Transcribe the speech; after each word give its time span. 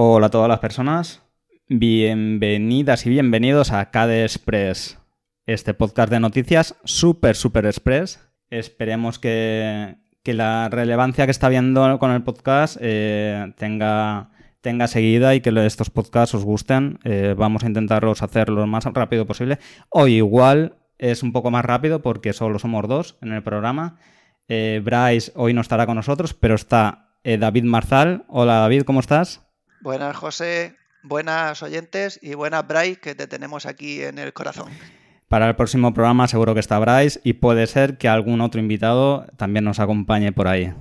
Hola 0.00 0.28
a 0.28 0.30
todas 0.30 0.48
las 0.48 0.60
personas. 0.60 1.24
Bienvenidas 1.68 3.04
y 3.04 3.10
bienvenidos 3.10 3.72
a 3.72 3.90
KDE 3.90 4.22
Express, 4.22 4.96
este 5.44 5.74
podcast 5.74 6.08
de 6.08 6.20
noticias 6.20 6.76
súper, 6.84 7.34
súper 7.34 7.66
express. 7.66 8.24
Esperemos 8.48 9.18
que, 9.18 9.96
la 10.22 10.68
relevancia 10.68 11.24
que 11.24 11.32
está 11.32 11.48
viendo 11.48 11.98
con 11.98 12.12
el 12.12 12.22
podcast 12.22 12.76
eh, 12.80 13.52
tenga, 13.56 14.30
tenga 14.60 14.86
seguida 14.86 15.34
y 15.34 15.40
que 15.40 15.50
estos 15.66 15.90
podcasts 15.90 16.36
os 16.36 16.44
gusten. 16.44 17.00
Eh, 17.02 17.34
vamos 17.36 17.64
a 17.64 17.66
intentarlos 17.66 18.22
hacer 18.22 18.50
lo 18.50 18.68
más 18.68 18.84
rápido 18.84 19.26
posible. 19.26 19.58
Hoy 19.90 20.14
igual 20.14 20.76
es 20.98 21.24
un 21.24 21.32
poco 21.32 21.50
más 21.50 21.64
rápido 21.64 22.02
porque 22.02 22.32
solo 22.32 22.60
somos 22.60 22.86
dos 22.86 23.18
en 23.20 23.32
el 23.32 23.42
programa. 23.42 23.98
Eh, 24.46 24.80
Bryce 24.80 25.32
hoy 25.34 25.54
no 25.54 25.60
estará 25.60 25.86
con 25.86 25.96
nosotros, 25.96 26.34
pero 26.34 26.54
está 26.54 27.16
David 27.24 27.64
Marzal. 27.64 28.26
Hola 28.28 28.58
David, 28.58 28.82
¿cómo 28.82 29.00
estás? 29.00 29.47
Buenas 29.80 30.16
José, 30.16 30.76
buenas 31.02 31.62
oyentes 31.62 32.18
y 32.22 32.34
buenas 32.34 32.66
Bryce 32.66 33.00
que 33.00 33.14
te 33.14 33.26
tenemos 33.26 33.66
aquí 33.66 34.02
en 34.02 34.18
el 34.18 34.32
corazón. 34.32 34.72
Para 35.28 35.48
el 35.48 35.56
próximo 35.56 35.94
programa 35.94 36.26
seguro 36.26 36.54
que 36.54 36.60
está 36.60 36.78
Bryce 36.78 37.20
y 37.22 37.34
puede 37.34 37.66
ser 37.66 37.98
que 37.98 38.08
algún 38.08 38.40
otro 38.40 38.60
invitado 38.60 39.26
también 39.36 39.64
nos 39.64 39.78
acompañe 39.78 40.32
por 40.32 40.48
ahí. 40.48 40.72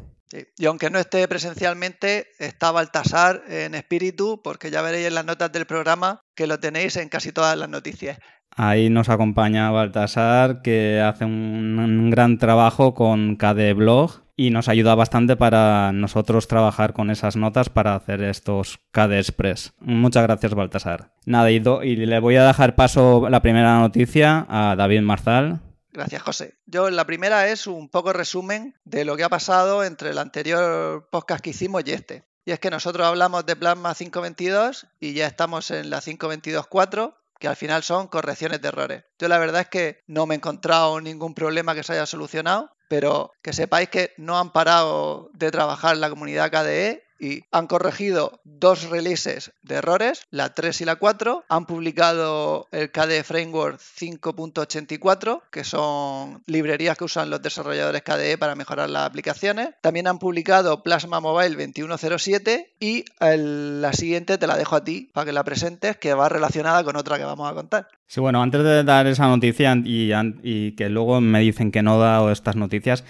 Y 0.58 0.66
aunque 0.66 0.90
no 0.90 1.00
esté 1.00 1.28
presencialmente, 1.28 2.28
está 2.40 2.72
Baltasar 2.72 3.44
en 3.48 3.76
espíritu, 3.76 4.42
porque 4.44 4.72
ya 4.72 4.82
veréis 4.82 5.08
en 5.08 5.16
las 5.16 5.26
notas 5.26 5.52
del 5.52 5.66
programa 5.66 6.22
que 6.36 6.48
lo 6.48 6.60
tenéis 6.60 6.98
en 6.98 7.08
casi 7.08 7.32
todas 7.32 7.58
las 7.58 7.70
noticias. 7.70 8.20
Ahí 8.52 8.90
nos 8.90 9.10
acompaña 9.10 9.72
Baltasar, 9.72 10.62
que 10.62 11.00
hace 11.00 11.26
un, 11.26 12.10
gran 12.10 12.38
trabajo 12.38 12.94
con 12.94 13.38
KD 13.38 13.74
Blog 13.76 14.27
y 14.38 14.52
nos 14.52 14.70
ayuda 14.70 14.96
bastante 14.96 15.36
para 15.36 15.92
nosotros 15.92 16.48
trabajar 16.48 16.94
con 16.94 17.10
esas 17.10 17.36
notas 17.36 17.70
para 17.70 17.96
hacer 17.96 18.22
estos 18.22 18.80
KD 18.92 19.18
Express. 19.18 19.74
Muchas 19.80 20.24
gracias, 20.24 20.54
Baltasar. 20.54 21.12
Nada, 21.26 21.50
y, 21.52 21.56
y 21.56 21.96
le 21.96 22.20
voy 22.20 22.36
a 22.36 22.46
dejar 22.46 22.76
paso 22.76 23.28
la 23.30 23.42
primera 23.42 23.80
noticia 23.80 24.46
a 24.48 24.76
David 24.78 25.02
Marzal. 25.02 25.60
Gracias, 25.92 26.22
José. 26.22 26.54
Yo 26.68 26.92
la 26.92 27.08
primera 27.08 27.48
es 27.48 27.66
un 27.66 27.90
poco 27.90 28.14
resumen 28.14 28.76
de 28.86 29.04
lo 29.04 29.18
que 29.18 29.24
ha 29.24 29.30
pasado 29.30 29.84
entre 29.84 30.12
el 30.12 30.20
anterior 30.20 31.10
podcast 31.10 31.44
que 31.44 31.50
hicimos 31.50 31.82
y 31.86 31.92
este. 31.92 32.24
Y 32.46 32.52
es 32.52 32.60
que 32.60 32.70
nosotros 32.70 33.08
hablamos 33.08 33.46
de 33.48 33.56
Plasma 33.56 33.96
522 33.96 34.86
y 35.00 35.14
ya 35.14 35.26
estamos 35.26 35.72
en 35.72 35.90
la 35.90 36.00
522.4 36.00 37.16
que 37.40 37.48
al 37.48 37.56
final 37.56 37.84
son 37.84 38.08
correcciones 38.08 38.62
de 38.62 38.68
errores. 38.68 39.04
Yo 39.20 39.28
la 39.28 39.38
verdad 39.38 39.62
es 39.62 39.68
que 39.68 40.04
no 40.08 40.26
me 40.26 40.36
he 40.36 40.38
encontrado 40.38 41.02
ningún 41.02 41.34
problema 41.34 41.76
que 41.76 41.84
se 41.84 41.94
haya 41.94 42.06
solucionado, 42.06 42.72
pero 42.88 43.34
que 43.42 43.54
sepáis 43.54 43.90
que 43.90 44.14
no 44.18 44.38
han 44.38 44.52
parado 44.52 45.30
de 45.34 45.52
trabajar 45.52 45.98
la 45.98 46.10
comunidad 46.10 46.52
KDE 46.52 47.07
y 47.20 47.44
han 47.52 47.68
corregido 47.68 48.40
dos 48.44 48.90
releases 48.90 49.52
de 49.64 49.76
errores, 49.76 50.26
la 50.32 50.54
3 50.54 50.82
y 50.82 50.86
la 50.86 50.96
4. 50.96 51.46
Han 51.50 51.66
publicado 51.66 52.68
el 52.72 52.92
KDE 52.92 53.24
Framework 53.24 53.80
5.84, 53.80 55.42
que 55.52 55.64
son 55.64 56.44
librerías 56.46 56.98
que 56.98 57.04
usan 57.04 57.30
los 57.30 57.42
desarrolladores 57.42 58.02
KDE 58.02 58.38
para 58.38 58.56
mejorar 58.56 58.90
las 58.90 59.06
aplicaciones. 59.06 59.70
También 59.82 60.08
han 60.08 60.20
publicado 60.20 60.84
Plasma 60.84 61.20
Mobile 61.20 61.56
2107 61.56 62.76
y 62.80 63.06
la 63.20 63.94
siguiente 63.94 64.38
te 64.38 64.48
la 64.48 64.58
dejo 64.58 64.76
a 64.76 64.84
ti 64.84 65.10
para 65.14 65.26
que 65.26 65.34
la 65.34 65.44
presentes, 65.44 65.98
que 65.98 66.14
va 66.14 66.30
relacionada 66.30 66.84
con 66.84 66.96
otra 66.96 67.18
que 67.18 67.24
vamos 67.24 67.50
a 67.50 67.54
contar. 67.54 67.88
Sí, 68.08 68.22
bueno, 68.22 68.42
antes 68.42 68.64
de 68.64 68.84
dar 68.84 69.06
esa 69.08 69.28
noticia 69.28 69.76
y, 69.84 70.12
y 70.44 70.72
que 70.74 70.90
luego 70.90 71.20
me 71.20 71.42
dicen 71.42 71.72
que 71.72 71.82
no 71.82 71.98
he 71.98 72.00
dado 72.00 72.32
estas 72.32 72.56
noticias, 72.56 73.04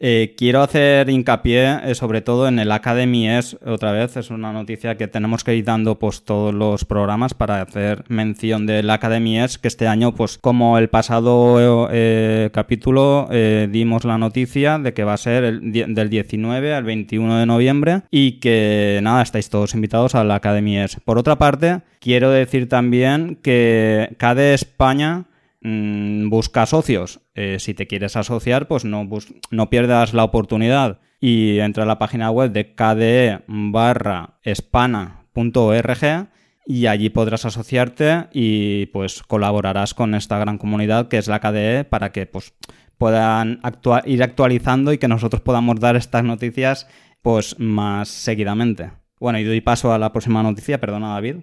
eh, 0.00 0.34
quiero 0.36 0.62
hacer 0.62 1.08
hincapié 1.10 1.90
eh, 1.90 1.94
sobre 1.94 2.20
todo 2.20 2.48
en 2.48 2.58
el 2.58 2.72
Academy 2.72 3.28
S, 3.28 3.56
otra 3.64 3.92
vez, 3.92 4.16
es 4.16 4.30
una 4.30 4.52
noticia 4.52 4.96
que 4.96 5.08
tenemos 5.08 5.44
que 5.44 5.54
ir 5.54 5.64
dando 5.64 5.98
pues 5.98 6.22
todos 6.22 6.54
los 6.54 6.84
programas 6.84 7.34
para 7.34 7.60
hacer 7.62 8.04
mención 8.08 8.66
del 8.66 8.90
Academy 8.90 9.38
S, 9.38 9.58
que 9.60 9.68
este 9.68 9.86
año 9.88 10.14
pues 10.14 10.38
como 10.38 10.78
el 10.78 10.88
pasado 10.88 11.88
eh, 11.90 12.50
capítulo 12.52 13.28
dimos 13.68 14.04
la 14.04 14.18
noticia 14.18 14.78
de 14.78 14.92
que 14.92 15.04
va 15.04 15.14
a 15.14 15.18
ser 15.18 15.60
del 15.60 16.10
19 16.10 16.74
al 16.74 16.84
21 16.84 17.38
de 17.38 17.46
noviembre 17.46 18.02
y 18.10 18.32
que 18.32 19.00
nada, 19.02 19.22
estáis 19.22 19.50
todos 19.50 19.74
invitados 19.74 20.14
al 20.14 20.30
Academy 20.30 20.78
S. 20.78 20.98
Por 21.04 21.18
otra 21.18 21.36
parte, 21.36 21.80
quiero 22.00 22.30
decir 22.30 22.68
también 22.68 23.38
que 23.42 24.14
KDE 24.18 24.54
España 24.54 25.24
Mm, 25.68 26.28
busca 26.28 26.64
socios. 26.64 27.22
Eh, 27.34 27.56
si 27.58 27.74
te 27.74 27.88
quieres 27.88 28.14
asociar, 28.14 28.68
pues 28.68 28.84
no, 28.84 29.08
no 29.50 29.68
pierdas 29.68 30.14
la 30.14 30.22
oportunidad 30.22 31.00
y 31.20 31.58
entra 31.58 31.82
a 31.82 31.86
la 31.86 31.98
página 31.98 32.30
web 32.30 32.52
de 32.52 32.72
kde 32.76 33.40
barra 33.48 34.38
espana.org 34.44 36.28
y 36.66 36.86
allí 36.86 37.10
podrás 37.10 37.46
asociarte 37.46 38.28
y 38.32 38.86
pues 38.86 39.24
colaborarás 39.24 39.92
con 39.92 40.14
esta 40.14 40.38
gran 40.38 40.56
comunidad 40.58 41.08
que 41.08 41.18
es 41.18 41.26
la 41.26 41.40
KDE 41.40 41.82
para 41.82 42.12
que 42.12 42.26
pues 42.26 42.54
puedan 42.96 43.60
ir 44.04 44.22
actualizando 44.22 44.92
y 44.92 44.98
que 44.98 45.08
nosotros 45.08 45.42
podamos 45.42 45.80
dar 45.80 45.96
estas 45.96 46.22
noticias 46.22 46.86
pues 47.22 47.58
más 47.58 48.08
seguidamente. 48.08 48.92
Bueno, 49.18 49.40
y 49.40 49.44
doy 49.44 49.62
paso 49.62 49.92
a 49.92 49.98
la 49.98 50.12
próxima 50.12 50.44
noticia, 50.44 50.78
perdona 50.78 51.14
David, 51.14 51.38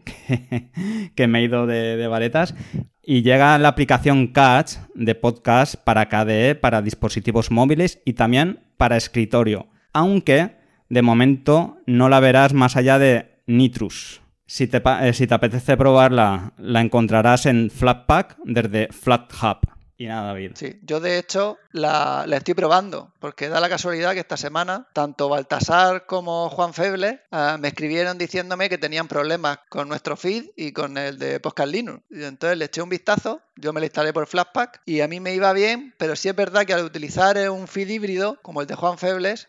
que, 1.16 1.28
me 1.28 1.40
he 1.40 1.44
ido 1.44 1.68
de, 1.68 1.98
de 1.98 2.08
varetas. 2.08 2.56
Y 3.06 3.22
llega 3.22 3.58
la 3.58 3.68
aplicación 3.68 4.28
Catch 4.28 4.76
de 4.96 5.14
podcast 5.14 5.76
para 5.76 6.08
KDE, 6.08 6.56
para 6.56 6.82
dispositivos 6.82 7.52
móviles 7.52 8.02
y 8.06 8.14
también 8.14 8.62
para 8.78 8.96
escritorio. 8.96 9.68
Aunque 9.92 10.56
de 10.88 11.02
momento 11.02 11.80
no 11.86 12.08
la 12.08 12.22
verás 12.22 12.54
más 12.54 12.78
allá 12.78 13.00
de 13.00 13.42
Nitrus. 13.46 14.22
Si 14.46 14.68
te, 14.68 14.82
eh, 15.02 15.12
si 15.12 15.28
te 15.28 15.34
apetece 15.34 15.76
probarla, 15.76 16.54
la 16.58 16.80
encontrarás 16.80 17.46
en 17.46 17.70
Flatpak 17.70 18.38
desde 18.46 18.88
FlatHub. 18.94 19.68
Y 19.98 20.08
nada, 20.08 20.28
David. 20.28 20.52
Sí, 20.56 20.80
yo 20.84 21.00
de 21.00 21.20
hecho 21.20 21.58
la, 21.72 22.26
estoy 22.32 22.56
probando, 22.56 23.14
porque 23.20 23.50
da 23.50 23.60
la 23.60 23.70
casualidad 23.70 24.14
que 24.14 24.20
esta 24.20 24.38
semana 24.38 24.88
tanto 24.94 25.30
Baltasar 25.30 26.06
como 26.08 26.50
Juan 26.50 26.74
Feble 26.74 27.22
ah, 27.32 27.58
me 27.60 27.68
escribieron 27.70 28.18
diciéndome 28.18 28.70
que 28.70 28.78
tenían 28.78 29.08
problemas 29.08 29.60
con 29.70 29.88
nuestro 29.88 30.18
feed 30.18 30.46
y 30.56 30.72
con 30.72 30.98
el 30.98 31.20
de 31.20 31.40
Podcast 31.40 31.72
Linux. 31.72 32.02
Y 32.10 32.24
entonces 32.24 32.58
le 32.58 32.66
eché 32.66 32.82
un 32.82 32.90
vistazo, 32.90 33.42
yo 33.56 33.72
me 33.72 33.82
lo 33.82 33.86
instalé 33.86 34.14
por 34.14 34.26
Flashpack 34.26 34.82
y 34.86 35.02
a 35.02 35.08
mí 35.08 35.20
me 35.20 35.36
iba 35.36 35.54
bien, 35.54 35.94
pero 35.98 36.16
sí 36.16 36.28
es 36.28 36.36
verdad 36.36 36.66
que 36.66 36.74
al 36.74 36.84
utilizar 36.84 37.38
un 37.50 37.68
feed 37.68 37.90
híbrido, 37.90 38.40
como 38.42 38.62
el 38.62 38.68
de 38.68 38.76
Juan 38.76 38.98
Febles, 38.98 39.48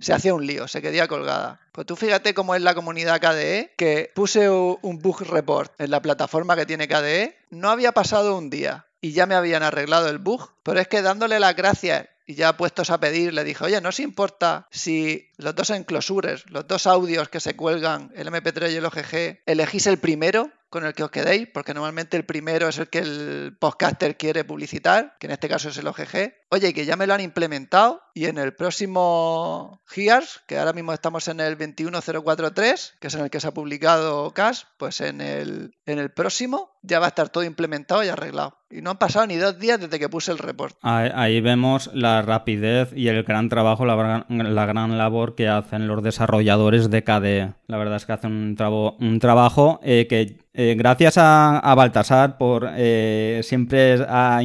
se 0.00 0.12
hacía 0.12 0.34
un 0.34 0.46
lío, 0.46 0.68
se 0.68 0.82
quedaba 0.82 1.08
colgada. 1.08 1.60
Pues 1.72 1.86
tú 1.86 1.96
fíjate 1.96 2.34
cómo 2.34 2.54
es 2.54 2.60
la 2.60 2.74
comunidad 2.74 3.20
KDE, 3.20 3.72
que 3.76 4.10
puse 4.14 4.50
un 4.50 4.98
bug 4.98 5.22
report 5.22 5.72
en 5.80 5.90
la 5.90 6.02
plataforma 6.02 6.56
que 6.56 6.66
tiene 6.66 6.88
KDE, 6.88 7.36
no 7.50 7.70
había 7.70 7.92
pasado 7.92 8.36
un 8.36 8.50
día 8.50 8.86
y 9.02 9.12
ya 9.12 9.26
me 9.26 9.34
habían 9.34 9.62
arreglado 9.62 10.08
el 10.08 10.18
bug. 10.18 10.48
Pero 10.62 10.80
es 10.80 10.88
que 10.88 11.02
dándole 11.02 11.38
las 11.38 11.54
gracias 11.54 12.08
y 12.24 12.36
ya 12.36 12.56
puestos 12.56 12.88
a 12.88 13.00
pedir, 13.00 13.34
le 13.34 13.44
dije, 13.44 13.64
oye, 13.64 13.80
¿no 13.82 13.90
os 13.90 14.00
importa 14.00 14.68
si 14.70 15.28
los 15.36 15.54
dos 15.54 15.70
enclosures, 15.70 16.48
los 16.48 16.66
dos 16.66 16.86
audios 16.86 17.28
que 17.28 17.40
se 17.40 17.56
cuelgan, 17.56 18.12
el 18.14 18.28
MP3 18.28 18.72
y 18.72 18.76
el 18.76 18.86
OGG, 18.86 19.42
elegís 19.44 19.86
el 19.88 19.98
primero? 19.98 20.50
Con 20.72 20.86
el 20.86 20.94
que 20.94 21.04
os 21.04 21.10
quedéis, 21.10 21.48
porque 21.52 21.74
normalmente 21.74 22.16
el 22.16 22.24
primero 22.24 22.66
es 22.66 22.78
el 22.78 22.88
que 22.88 23.00
el 23.00 23.54
podcaster 23.60 24.16
quiere 24.16 24.42
publicitar, 24.42 25.16
que 25.20 25.26
en 25.26 25.32
este 25.32 25.46
caso 25.46 25.68
es 25.68 25.76
el 25.76 25.86
OGG. 25.86 26.32
Oye, 26.48 26.72
que 26.72 26.86
ya 26.86 26.96
me 26.96 27.06
lo 27.06 27.12
han 27.12 27.20
implementado 27.20 28.00
y 28.14 28.24
en 28.24 28.38
el 28.38 28.54
próximo 28.54 29.82
GIARS, 29.86 30.40
que 30.46 30.58
ahora 30.58 30.72
mismo 30.72 30.94
estamos 30.94 31.28
en 31.28 31.40
el 31.40 31.56
21043, 31.56 32.94
que 32.98 33.06
es 33.08 33.14
en 33.14 33.20
el 33.20 33.30
que 33.30 33.40
se 33.40 33.48
ha 33.48 33.54
publicado 33.54 34.30
CAS, 34.32 34.66
pues 34.78 35.02
en 35.02 35.20
el, 35.20 35.74
en 35.84 35.98
el 35.98 36.10
próximo 36.10 36.70
ya 36.82 36.98
va 36.98 37.06
a 37.06 37.08
estar 37.08 37.28
todo 37.28 37.44
implementado 37.44 38.02
y 38.02 38.08
arreglado. 38.08 38.56
Y 38.70 38.80
no 38.80 38.90
han 38.90 38.98
pasado 38.98 39.26
ni 39.26 39.36
dos 39.36 39.58
días 39.58 39.78
desde 39.78 39.98
que 39.98 40.08
puse 40.08 40.32
el 40.32 40.38
report. 40.38 40.76
Ahí, 40.82 41.40
vemos 41.40 41.90
la 41.92 42.22
rapidez 42.22 42.90
y 42.94 43.08
el 43.08 43.22
gran 43.22 43.48
trabajo, 43.48 43.84
la, 43.84 44.26
la, 44.28 44.66
gran 44.66 44.96
labor 44.96 45.34
que 45.34 45.48
hacen 45.48 45.86
los 45.86 46.02
desarrolladores 46.02 46.90
de 46.90 47.04
KDE. 47.04 47.54
La 47.66 47.76
verdad 47.76 47.96
es 47.96 48.06
que 48.06 48.12
hacen 48.12 48.32
un, 48.32 48.96
un 48.98 49.18
trabajo 49.20 49.78
eh, 49.82 50.06
que 50.08 50.41
eh, 50.54 50.74
gracias 50.76 51.14
a, 51.16 51.74
Baltasar 51.74 52.36
por 52.36 52.68
eh, 52.76 53.40
siempre 53.42 54.04
ha, 54.06 54.42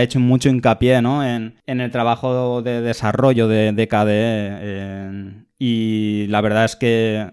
hecho 0.00 0.18
mucho 0.18 0.48
hincapié 0.48 0.94
en, 0.94 1.54
el 1.66 1.90
trabajo 1.90 2.62
de 2.62 2.80
desarrollo 2.80 3.46
de, 3.46 3.88
KDE 3.88 5.44
y 5.58 6.26
la 6.28 6.40
verdad 6.40 6.64
es 6.64 6.76
que 6.76 7.30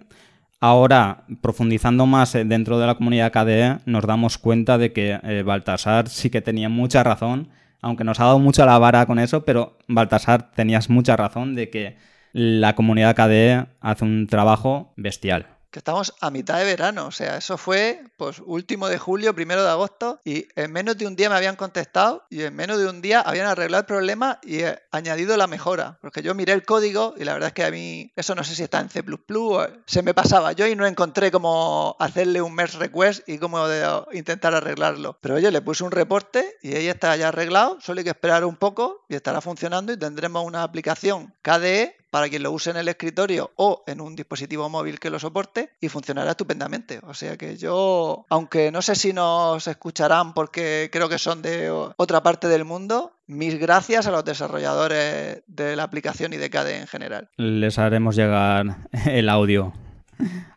ahora 0.59 1.23
profundizando 1.39 2.05
más 2.05 2.33
dentro 2.33 2.79
de 2.79 2.87
la 2.87 2.95
comunidad 2.95 3.31
KDE 3.31 3.79
nos 3.85 4.05
damos 4.05 4.37
cuenta 4.37 4.77
de 4.77 4.91
que 4.91 5.43
Baltasar 5.45 6.09
sí 6.09 6.29
que 6.29 6.41
tenía 6.41 6.67
mucha 6.67 7.03
razón 7.03 7.47
aunque 7.81 8.03
nos 8.03 8.19
ha 8.19 8.25
dado 8.25 8.39
mucho 8.39 8.65
la 8.65 8.77
vara 8.77 9.05
con 9.05 9.19
eso 9.19 9.45
pero 9.45 9.77
Baltasar 9.87 10.51
tenías 10.51 10.89
mucha 10.89 11.15
razón 11.15 11.55
de 11.55 11.69
que 11.69 11.95
la 12.33 12.75
comunidad 12.75 13.15
KDE 13.15 13.67
hace 13.79 14.03
un 14.03 14.27
trabajo 14.27 14.91
bestial 14.97 15.56
estamos 15.77 16.13
a 16.21 16.29
mitad 16.29 16.57
de 16.57 16.65
verano. 16.65 17.07
O 17.07 17.11
sea, 17.11 17.37
eso 17.37 17.57
fue 17.57 18.01
pues 18.17 18.41
último 18.45 18.87
de 18.87 18.97
julio, 18.97 19.33
primero 19.33 19.63
de 19.63 19.69
agosto, 19.69 20.19
y 20.23 20.47
en 20.55 20.71
menos 20.71 20.97
de 20.97 21.07
un 21.07 21.15
día 21.15 21.29
me 21.29 21.35
habían 21.35 21.55
contestado 21.55 22.25
y 22.29 22.43
en 22.43 22.55
menos 22.55 22.79
de 22.79 22.87
un 22.87 23.01
día 23.01 23.21
habían 23.21 23.47
arreglado 23.47 23.81
el 23.81 23.85
problema 23.85 24.39
y 24.43 24.61
añadido 24.91 25.37
la 25.37 25.47
mejora. 25.47 25.97
Porque 26.01 26.21
yo 26.21 26.33
miré 26.35 26.53
el 26.53 26.63
código 26.63 27.13
y 27.17 27.23
la 27.23 27.33
verdad 27.33 27.47
es 27.47 27.53
que 27.53 27.65
a 27.65 27.71
mí 27.71 28.11
eso 28.15 28.35
no 28.35 28.43
sé 28.43 28.55
si 28.55 28.63
está 28.63 28.79
en 28.79 28.89
C 28.89 29.03
o 29.39 29.67
se 29.85 30.01
me 30.01 30.13
pasaba 30.13 30.51
yo 30.51 30.67
y 30.67 30.75
no 30.75 30.85
encontré 30.85 31.31
cómo 31.31 31.95
hacerle 31.99 32.41
un 32.41 32.53
merge 32.53 32.77
request 32.77 33.27
y 33.27 33.37
cómo 33.37 33.65
intentar 34.11 34.53
arreglarlo. 34.55 35.17
Pero 35.21 35.35
oye, 35.35 35.51
le 35.51 35.61
puse 35.61 35.83
un 35.83 35.91
reporte 35.91 36.57
y 36.61 36.75
ahí 36.75 36.87
está 36.87 37.15
ya 37.15 37.29
arreglado, 37.29 37.77
solo 37.81 37.99
hay 37.99 38.03
que 38.03 38.11
esperar 38.11 38.45
un 38.45 38.55
poco 38.55 39.05
y 39.07 39.15
estará 39.15 39.41
funcionando 39.41 39.93
y 39.93 39.97
tendremos 39.97 40.45
una 40.45 40.63
aplicación 40.63 41.33
KDE 41.41 41.95
para 42.09 42.29
quien 42.29 42.43
lo 42.43 42.51
use 42.51 42.69
en 42.69 42.77
el 42.77 42.87
escritorio 42.87 43.51
o 43.55 43.83
en 43.87 44.01
un 44.01 44.15
dispositivo 44.15 44.69
móvil 44.69 44.99
que 44.99 45.09
lo 45.09 45.19
soporte 45.19 45.71
y 45.81 45.89
funcionará 45.89 46.31
estupendamente. 46.31 46.99
O 47.03 47.13
sea 47.13 47.37
que 47.37 47.57
yo, 47.57 48.25
aunque 48.29 48.71
no 48.71 48.81
sé 48.81 48.95
si 48.95 49.13
nos 49.13 49.67
escucharán 49.67 50.33
porque 50.33 50.89
creo 50.91 51.09
que 51.09 51.19
son 51.19 51.41
de 51.41 51.69
otra 51.69 52.23
parte 52.23 52.47
del 52.47 52.65
mundo, 52.65 53.13
mis 53.27 53.59
gracias 53.59 54.07
a 54.07 54.11
los 54.11 54.23
desarrolladores 54.23 55.43
de 55.47 55.75
la 55.75 55.83
aplicación 55.83 56.33
y 56.33 56.37
de 56.37 56.49
KDE 56.49 56.79
en 56.79 56.87
general. 56.87 57.29
Les 57.37 57.77
haremos 57.77 58.15
llegar 58.15 58.87
el 59.05 59.29
audio. 59.29 59.73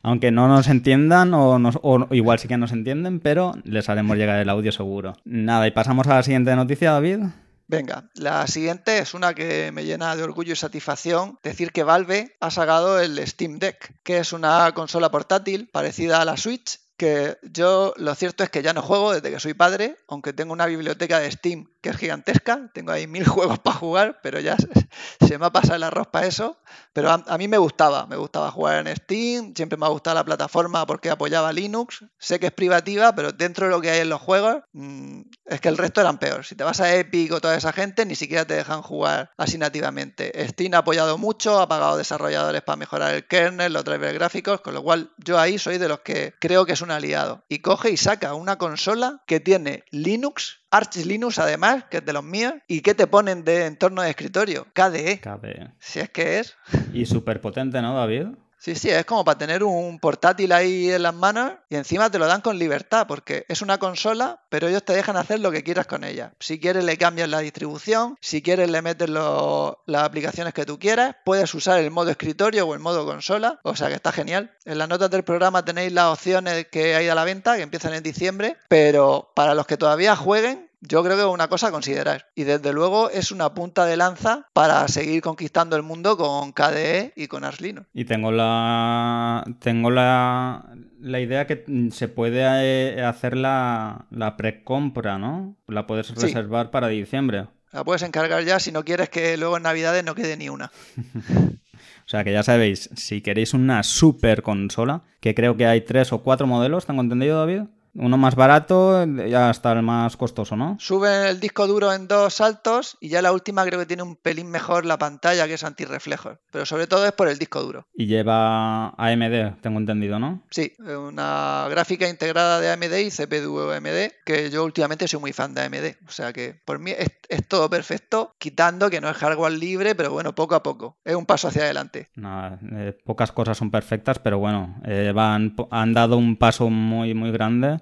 Aunque 0.03 0.31
no 0.31 0.49
nos 0.49 0.69
entiendan 0.69 1.35
o, 1.35 1.57
o, 1.57 2.15
igual 2.15 2.39
sí 2.39 2.49
que 2.49 2.57
nos 2.57 2.73
entienden, 2.73 3.21
pero 3.21 3.53
les 3.65 3.91
haremos 3.91 4.17
llegar 4.17 4.41
el 4.41 4.49
audio 4.49 4.73
seguro. 4.73 5.15
Nada, 5.25 5.67
y 5.67 5.71
pasamos 5.71 6.07
a 6.07 6.15
la 6.15 6.23
siguiente 6.23 6.57
noticia, 6.57 6.93
David. 6.93 7.25
Venga, 7.71 8.11
la 8.15 8.49
siguiente 8.49 8.99
es 8.99 9.15
una 9.15 9.33
que 9.33 9.71
me 9.71 9.85
llena 9.85 10.17
de 10.17 10.25
orgullo 10.25 10.55
y 10.55 10.57
satisfacción 10.57 11.39
decir 11.45 11.71
que 11.71 11.85
Valve 11.85 12.37
ha 12.41 12.51
sacado 12.51 12.99
el 12.99 13.25
Steam 13.25 13.61
Deck, 13.61 13.95
que 14.03 14.19
es 14.19 14.33
una 14.33 14.73
consola 14.73 15.13
portátil 15.13 15.71
parecida 15.73 16.21
a 16.21 16.25
la 16.25 16.37
Switch 16.37 16.81
que 17.01 17.39
yo 17.43 17.95
lo 17.97 18.15
cierto 18.15 18.45
es 18.45 18.51
que 18.51 18.63
ya 18.63 18.75
no 18.75 18.83
juego 18.83 19.15
desde 19.15 19.31
que 19.31 19.41
soy 19.41 19.55
padre, 19.55 19.97
aunque 20.07 20.35
tengo 20.35 20.53
una 20.53 20.67
biblioteca 20.67 21.19
de 21.19 21.31
Steam 21.31 21.65
que 21.81 21.91
es 21.91 21.97
gigantesca, 21.97 22.71
tengo 22.73 22.93
ahí 22.93 23.07
mil 23.07 23.25
juegos 23.27 23.59
para 23.59 23.77
jugar, 23.77 24.21
pero 24.23 24.41
ya 24.41 24.57
se, 24.57 25.39
me 25.39 25.47
ha 25.47 25.51
pasado 25.51 25.77
el 25.77 25.83
arroz 25.83 26.09
para 26.09 26.27
eso. 26.27 26.59
Pero 26.93 27.11
a, 27.11 27.39
mí 27.39 27.49
me 27.49 27.59
gustaba, 27.59 28.07
me 28.07 28.17
gustaba 28.17 28.51
jugar 28.51 28.87
en 28.87 28.97
Steam, 28.97 29.55
siempre 29.55 29.79
me 29.79 29.87
ha 29.87 29.89
gustado 29.89 30.17
la 30.17 30.25
plataforma 30.25 30.87
porque 30.87 31.11
apoyaba 31.11 31.53
Linux, 31.53 32.05
sé 32.19 32.41
que 32.41 32.47
es 32.47 32.53
privativa, 32.53 33.15
pero 33.15 33.33
dentro 33.33 33.67
de 33.67 33.73
lo 33.73 33.81
que 33.81 33.91
hay 33.91 34.01
en 34.01 34.09
los 34.09 34.21
juegos 34.21 34.59
mm, 34.73 35.23
es 35.47 35.61
que 35.61 35.69
el 35.69 35.79
resto 35.79 36.01
eran 36.01 36.19
peor. 36.19 36.45
Si 36.45 36.55
te 36.55 36.65
vas 36.65 36.81
a 36.81 36.95
Epic 36.95 37.33
o 37.33 37.41
toda 37.41 37.57
esa 37.57 37.73
gente, 37.73 38.05
ni 38.05 38.15
siquiera 38.15 38.45
te 38.45 38.55
dejan 38.55 38.83
jugar 38.83 39.31
así 39.37 39.57
nativamente. 39.59 40.33
Steam 40.49 40.75
ha 40.75 40.79
apoyado 40.79 41.19
mucho, 41.19 41.61
ha 41.61 41.69
pagado 41.69 41.97
desarrolladores 41.97 42.63
para 42.63 42.77
mejorar 42.77 43.15
el 43.15 43.27
kernel, 43.27 43.73
los 43.73 43.85
drivers 43.85 44.15
gráficos, 44.15 44.61
con 44.61 44.75
lo 44.75 44.83
cual 44.83 45.13
yo 45.19 45.39
ahí 45.39 45.59
soy 45.59 45.79
de 45.79 45.89
los 45.89 46.01
que 46.01 46.35
creo 46.41 46.67
que 46.67 46.73
es 46.73 46.83
un 46.83 46.91
aliado. 46.91 47.45
Y 47.49 47.61
coge 47.61 47.91
y 47.91 47.97
saca 47.97 48.35
una 48.35 48.59
consola 48.59 49.23
que 49.27 49.41
tiene 49.41 49.85
Linux, 49.91 50.60
Arch 50.71 50.97
Linux 51.05 51.39
además, 51.39 51.85
que 51.91 51.99
es 51.99 52.05
de 52.05 52.13
los 52.13 52.25
míos, 52.25 52.55
y 52.69 52.81
que 52.81 52.95
te 52.95 53.07
ponen 53.07 53.45
de 53.45 53.67
entorno 53.67 54.03
de 54.03 54.11
escritorio, 54.11 54.67
KDE. 54.73 55.21
KDE. 55.21 55.73
Si 55.79 55.99
es 56.01 56.11
que 56.11 56.39
es. 56.39 56.57
Y 56.93 57.07
súper 57.07 57.41
potente, 57.41 57.83
¿no, 57.83 57.95
David? 57.95 58.29
Sí, 58.61 58.75
sí, 58.75 58.91
es 58.91 59.07
como 59.07 59.25
para 59.25 59.39
tener 59.39 59.65
un 59.65 59.99
portátil 59.99 60.53
ahí 60.53 60.91
en 60.91 61.03
las 61.03 61.15
manos 61.15 61.53
y 61.71 61.77
encima 61.77 62.11
te 62.11 62.19
lo 62.19 62.27
dan 62.27 62.43
con 62.43 62.59
libertad, 62.59 63.07
porque 63.09 63.47
es 63.49 63.63
una 63.63 63.79
consola, 63.79 64.43
pero 64.51 64.69
ellos 64.69 64.85
te 64.85 64.93
dejan 64.93 65.17
hacer 65.17 65.41
lo 65.41 65.51
que 65.51 65.65
quieras 65.65 65.87
con 65.87 66.05
ella. 66.05 66.35
Si 66.41 66.61
quieres 66.61 66.85
le 66.85 66.99
cambias 66.99 67.31
la 67.31 67.39
distribución, 67.39 68.19
si 68.21 68.43
quieres 68.43 68.69
le 68.71 68.83
metes 68.83 69.09
las 69.09 70.03
aplicaciones 70.03 70.53
que 70.53 70.67
tú 70.67 70.79
quieras, 70.79 71.17
puedes 71.25 71.55
usar 71.55 71.81
el 71.81 71.91
modo 71.91 72.11
escritorio 72.11 72.67
o 72.67 72.75
el 72.75 72.81
modo 72.81 73.07
consola, 73.07 73.61
o 73.63 73.75
sea 73.75 73.89
que 73.89 73.95
está 73.95 74.13
genial. 74.13 74.55
En 74.67 74.77
las 74.77 74.91
notas 74.91 75.09
del 75.09 75.25
programa 75.25 75.65
tenéis 75.65 75.93
las 75.93 76.13
opciones 76.13 76.67
que 76.71 76.95
hay 76.95 77.09
a 77.09 77.15
la 77.15 77.25
venta, 77.25 77.57
que 77.57 77.63
empiezan 77.63 77.95
en 77.95 78.03
diciembre, 78.03 78.59
pero 78.69 79.33
para 79.35 79.55
los 79.55 79.67
que 79.67 79.79
todavía 79.79 80.17
jueguen, 80.17 80.70
yo 80.81 81.05
creo 81.05 81.17
que 81.17 81.23
es 81.23 81.29
una 81.29 81.49
cosa 81.49 81.69
a 81.69 81.71
considerar. 81.71 82.27
Y 82.35 82.45
desde 82.45 82.73
luego 82.73 83.11
es 83.11 83.33
una 83.33 83.53
punta 83.55 83.85
de 83.85 83.97
lanza 83.97 84.47
para 84.53 84.87
seguir 84.89 85.23
conquistando 85.23 85.77
el 85.77 85.83
mundo 85.83 86.17
con 86.17 86.53
KDE 86.53 87.13
y 87.17 87.29
con 87.29 87.45
Arslino. 87.45 87.87
Y 87.93 88.05
tengo 88.05 88.33
la. 88.33 89.45
Tengo 89.61 89.91
la, 89.91 90.75
la 91.01 91.21
idea 91.21 91.47
que 91.47 91.65
se 91.93 92.09
puede 92.09 92.41
eh, 92.43 93.03
hacer 93.05 93.37
la, 93.37 94.07
la 94.11 94.37
precompra, 94.37 95.19
¿no? 95.19 95.57
La 95.67 95.87
puedes 95.87 96.15
reservar 96.15 96.71
para 96.71 96.89
diciembre. 96.89 97.47
La 97.73 97.85
puedes 97.85 98.03
encargar 98.03 98.43
ya 98.45 98.59
si 98.59 98.73
no 98.73 98.85
quieres 98.85 99.11
que 99.11 99.37
luego 99.37 99.57
en 99.57 99.63
Navidades 99.63 100.05
no 100.05 100.15
quede 100.15 100.37
ni 100.37 100.49
una. 100.49 100.73
o 101.37 102.09
sea 102.09 102.25
que 102.25 102.33
ya 102.33 102.43
sabéis, 102.43 102.91
si 102.97 103.21
queréis 103.21 103.55
una 103.55 103.85
super 103.85 104.43
consola, 104.43 105.03
que 105.21 105.37
creo 105.37 105.57
que 105.57 105.67
hay 105.67 105.83
tres 105.83 106.13
o 106.13 106.23
cuatro 106.23 106.49
modelos, 106.49 106.87
¿tengo 106.87 107.01
entendido, 107.01 107.39
David? 107.39 107.69
Uno 107.95 108.17
más 108.17 108.37
barato, 108.37 109.05
ya 109.05 109.51
está 109.51 109.73
el 109.73 109.83
más 109.83 110.17
costoso, 110.17 110.57
¿no? 110.57 110.77
Sube 110.79 111.29
el 111.29 111.41
disco 111.41 111.67
duro 111.67 111.93
en 111.93 112.07
dos 112.07 112.35
saltos 112.35 112.97
y 113.01 113.09
ya 113.09 113.23
la 113.23 113.33
última 113.33 113.65
creo 113.65 113.81
que 113.81 113.87
tiene 113.87 114.03
un 114.03 114.17
pelín 114.17 114.51
mejor 114.51 114.85
la 114.87 114.99
pantalla 114.99 115.47
que 115.47 115.55
es 115.55 115.65
antirreflejo. 115.65 116.39
Pero 116.53 116.67
sobre 116.67 116.87
todo 116.87 117.05
es 117.07 117.13
por 117.13 117.29
el 117.29 117.39
disco 117.39 117.63
duro. 117.63 117.87
Y 117.95 118.07
lleva 118.07 118.91
AMD, 118.91 119.61
tengo 119.61 119.79
entendido, 119.79 120.19
¿no? 120.19 120.43
Sí, 120.51 120.73
una 120.79 121.67
gráfica 121.69 122.09
integrada 122.09 122.61
de 122.61 122.71
AMD 122.71 122.99
y 122.99 123.11
CPU 123.11 123.71
AMD, 123.71 124.13
que 124.25 124.51
yo 124.51 124.65
últimamente 124.65 125.09
soy 125.09 125.21
muy 125.21 125.33
fan 125.33 125.55
de 125.55 125.63
AMD. 125.63 126.07
O 126.07 126.11
sea 126.11 126.33
que 126.33 126.61
por 126.65 126.79
mí 126.79 126.93
es, 126.93 127.49
todo 127.49 127.69
perfecto, 127.69 128.35
quitando 128.39 128.91
que 128.91 129.01
no 129.01 129.09
es 129.09 129.17
hardware 129.17 129.53
libre, 129.53 129.95
pero 129.95 130.13
bueno, 130.13 130.35
poco 130.35 130.55
a 130.55 130.63
poco. 130.63 130.99
Es 131.05 131.17
un 131.17 131.27
paso 131.27 131.49
hacia 131.49 131.63
adelante. 131.63 132.09
Nada, 132.15 132.59
eh, 132.73 132.97
pocas 133.05 133.33
cosas 133.33 133.59
son 133.59 133.71
perfectas, 133.71 134.19
pero 134.21 134.39
bueno, 134.39 134.81
eh, 134.85 135.13
van, 135.15 135.57
han 135.71 135.93
dado 135.93 136.17
un 136.17 136.37
paso 136.37 136.71
muy, 136.71 137.15
muy 137.15 137.33
grande 137.33 137.80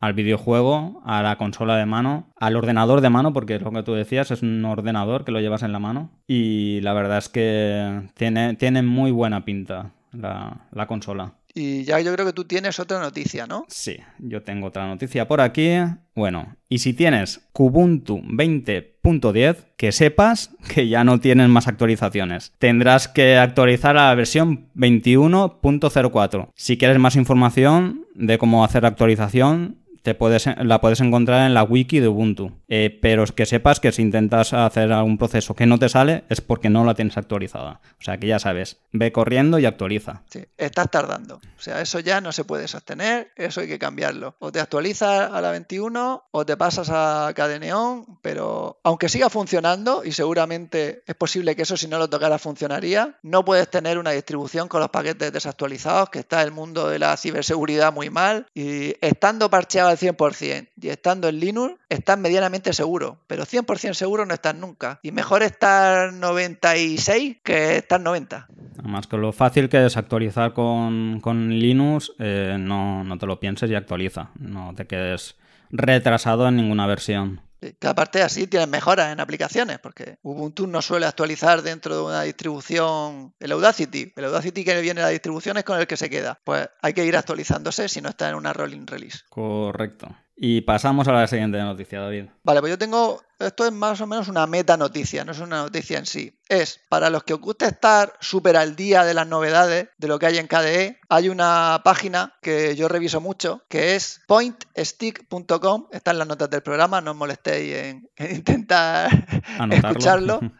al 0.00 0.12
videojuego, 0.14 1.02
a 1.04 1.22
la 1.22 1.36
consola 1.36 1.76
de 1.76 1.86
mano, 1.86 2.26
al 2.36 2.56
ordenador 2.56 3.00
de 3.00 3.10
mano, 3.10 3.32
porque 3.32 3.56
es 3.56 3.62
lo 3.62 3.70
que 3.70 3.82
tú 3.82 3.92
decías, 3.92 4.30
es 4.30 4.42
un 4.42 4.64
ordenador 4.64 5.24
que 5.24 5.32
lo 5.32 5.40
llevas 5.40 5.62
en 5.62 5.72
la 5.72 5.78
mano. 5.78 6.10
Y 6.26 6.80
la 6.80 6.92
verdad 6.92 7.18
es 7.18 7.28
que 7.28 8.08
tiene, 8.14 8.54
tiene 8.54 8.82
muy 8.82 9.10
buena 9.10 9.44
pinta 9.44 9.92
la, 10.12 10.66
la 10.72 10.86
consola. 10.86 11.34
Y 11.54 11.84
ya 11.84 12.00
yo 12.00 12.12
creo 12.14 12.26
que 12.26 12.32
tú 12.32 12.44
tienes 12.44 12.78
otra 12.78 13.00
noticia, 13.00 13.46
¿no? 13.46 13.64
Sí, 13.68 13.98
yo 14.18 14.42
tengo 14.42 14.68
otra 14.68 14.86
noticia 14.86 15.26
por 15.26 15.40
aquí. 15.40 15.70
Bueno, 16.14 16.56
y 16.68 16.78
si 16.78 16.92
tienes 16.92 17.40
Kubuntu 17.52 18.18
20.10, 18.18 19.56
que 19.76 19.92
sepas 19.92 20.50
que 20.72 20.88
ya 20.88 21.04
no 21.04 21.20
tienes 21.20 21.48
más 21.48 21.66
actualizaciones. 21.66 22.52
Tendrás 22.58 23.08
que 23.08 23.36
actualizar 23.36 23.96
a 23.96 24.08
la 24.08 24.14
versión 24.14 24.68
21.04. 24.74 26.50
Si 26.54 26.76
quieres 26.78 26.98
más 26.98 27.16
información 27.16 28.06
de 28.14 28.38
cómo 28.38 28.64
hacer 28.64 28.82
la 28.82 28.90
actualización, 28.90 29.78
te 30.02 30.14
puedes, 30.14 30.46
la 30.46 30.80
puedes 30.80 31.00
encontrar 31.00 31.46
en 31.46 31.54
la 31.54 31.62
wiki 31.62 32.00
de 32.00 32.08
Ubuntu. 32.08 32.52
Eh, 32.68 32.98
pero 33.02 33.24
que 33.26 33.46
sepas 33.46 33.80
que 33.80 33.92
si 33.92 34.02
intentas 34.02 34.52
hacer 34.52 34.92
algún 34.92 35.18
proceso 35.18 35.54
que 35.54 35.66
no 35.66 35.78
te 35.78 35.88
sale 35.88 36.24
es 36.28 36.40
porque 36.40 36.70
no 36.70 36.84
la 36.84 36.94
tienes 36.94 37.16
actualizada. 37.16 37.80
O 37.98 38.02
sea 38.02 38.18
que 38.18 38.26
ya 38.26 38.38
sabes, 38.38 38.78
ve 38.92 39.12
corriendo 39.12 39.58
y 39.58 39.66
actualiza. 39.66 40.22
Sí, 40.30 40.44
estás 40.56 40.90
tardando. 40.90 41.36
O 41.36 41.62
sea, 41.62 41.80
eso 41.80 42.00
ya 42.00 42.20
no 42.20 42.32
se 42.32 42.44
puede 42.44 42.68
sostener, 42.68 43.32
eso 43.36 43.60
hay 43.60 43.68
que 43.68 43.78
cambiarlo. 43.78 44.36
O 44.38 44.50
te 44.50 44.60
actualizas 44.60 45.30
a 45.30 45.40
la 45.40 45.50
21 45.50 46.24
o 46.30 46.46
te 46.46 46.56
pasas 46.56 46.88
a 46.90 47.32
Cadeneon, 47.34 48.18
pero 48.22 48.80
aunque 48.82 49.08
siga 49.08 49.28
funcionando, 49.28 50.02
y 50.04 50.12
seguramente 50.12 51.02
es 51.06 51.14
posible 51.14 51.54
que 51.54 51.62
eso 51.62 51.76
si 51.76 51.88
no 51.88 51.98
lo 51.98 52.08
tocara 52.08 52.38
funcionaría, 52.38 53.18
no 53.22 53.44
puedes 53.44 53.68
tener 53.68 53.98
una 53.98 54.12
distribución 54.12 54.68
con 54.68 54.80
los 54.80 54.90
paquetes 54.90 55.32
desactualizados, 55.32 56.08
que 56.10 56.20
está 56.20 56.42
el 56.42 56.52
mundo 56.52 56.88
de 56.88 56.98
la 56.98 57.16
ciberseguridad 57.16 57.92
muy 57.92 58.10
mal, 58.10 58.46
y 58.54 58.94
estando 59.00 59.50
parcheado 59.50 59.89
al 59.90 59.98
100% 59.98 60.68
y 60.80 60.88
estando 60.88 61.28
en 61.28 61.40
Linux, 61.40 61.74
estás 61.88 62.18
medianamente 62.18 62.72
seguro, 62.72 63.18
pero 63.26 63.44
100% 63.44 63.94
seguro 63.94 64.26
no 64.26 64.34
estás 64.34 64.54
nunca. 64.54 65.00
Y 65.02 65.12
mejor 65.12 65.42
estar 65.42 66.12
96 66.12 67.38
que 67.42 67.76
estar 67.76 68.00
90. 68.00 68.48
Además 68.78 69.06
que 69.06 69.16
lo 69.16 69.32
fácil 69.32 69.68
que 69.68 69.84
es 69.84 69.96
actualizar 69.96 70.52
con, 70.52 71.20
Linux, 71.50 72.12
eh, 72.18 72.56
no, 72.58 73.04
no 73.04 73.18
te 73.18 73.26
lo 73.26 73.38
pienses 73.40 73.70
y 73.70 73.74
actualiza. 73.74 74.30
No 74.38 74.74
te 74.74 74.86
quedes 74.86 75.36
retrasado 75.70 76.48
en 76.48 76.56
ninguna 76.56 76.86
versión. 76.86 77.42
Que 77.60 77.88
aparte 77.88 78.22
así 78.22 78.46
tienes 78.46 78.68
mejoras 78.68 79.12
en 79.12 79.20
aplicaciones, 79.20 79.78
porque 79.78 80.16
Ubuntu 80.22 80.66
no 80.66 80.80
suele 80.80 81.04
actualizar 81.04 81.60
dentro 81.60 81.94
de 81.94 82.02
una 82.02 82.22
distribución 82.22 83.34
el 83.38 83.52
Audacity. 83.52 84.12
El 84.16 84.24
Audacity 84.24 84.64
que 84.64 84.80
viene 84.80 85.00
de 85.00 85.06
la 85.06 85.10
distribución 85.10 85.58
es 85.58 85.64
con 85.64 85.78
el 85.78 85.86
que 85.86 85.98
se 85.98 86.08
queda. 86.08 86.40
Pues 86.42 86.70
hay 86.80 86.94
que 86.94 87.04
ir 87.04 87.16
actualizándose 87.16 87.88
si 87.88 88.00
no 88.00 88.08
está 88.08 88.30
en 88.30 88.36
una 88.36 88.54
rolling 88.54 88.86
release. 88.86 89.18
Correcto. 89.28 90.08
Y 90.36 90.62
pasamos 90.62 91.06
a 91.06 91.12
la 91.12 91.26
siguiente 91.26 91.58
noticia, 91.58 92.00
David. 92.00 92.26
Vale, 92.44 92.60
pues 92.60 92.70
yo 92.70 92.78
tengo, 92.78 93.20
esto 93.40 93.66
es 93.66 93.72
más 93.72 94.00
o 94.00 94.06
menos 94.06 94.28
una 94.28 94.46
meta 94.46 94.76
noticia, 94.76 95.24
no 95.24 95.32
es 95.32 95.40
una 95.40 95.62
noticia 95.62 95.98
en 95.98 96.06
sí. 96.06 96.38
Es, 96.48 96.80
para 96.88 97.10
los 97.10 97.24
que 97.24 97.34
os 97.34 97.40
guste 97.40 97.66
estar 97.66 98.14
súper 98.20 98.56
al 98.56 98.76
día 98.76 99.04
de 99.04 99.14
las 99.14 99.26
novedades, 99.26 99.88
de 99.98 100.08
lo 100.08 100.18
que 100.18 100.26
hay 100.26 100.38
en 100.38 100.46
KDE, 100.46 101.00
hay 101.08 101.28
una 101.28 101.80
página 101.84 102.34
que 102.42 102.76
yo 102.76 102.88
reviso 102.88 103.20
mucho, 103.20 103.62
que 103.68 103.94
es 103.96 104.20
pointstick.com, 104.26 105.88
está 105.92 106.10
en 106.10 106.18
las 106.18 106.28
notas 106.28 106.50
del 106.50 106.62
programa, 106.62 107.00
no 107.00 107.12
os 107.12 107.16
molestéis 107.16 107.74
en, 107.74 108.10
intentar 108.18 109.10
escucharlo. 109.70 110.40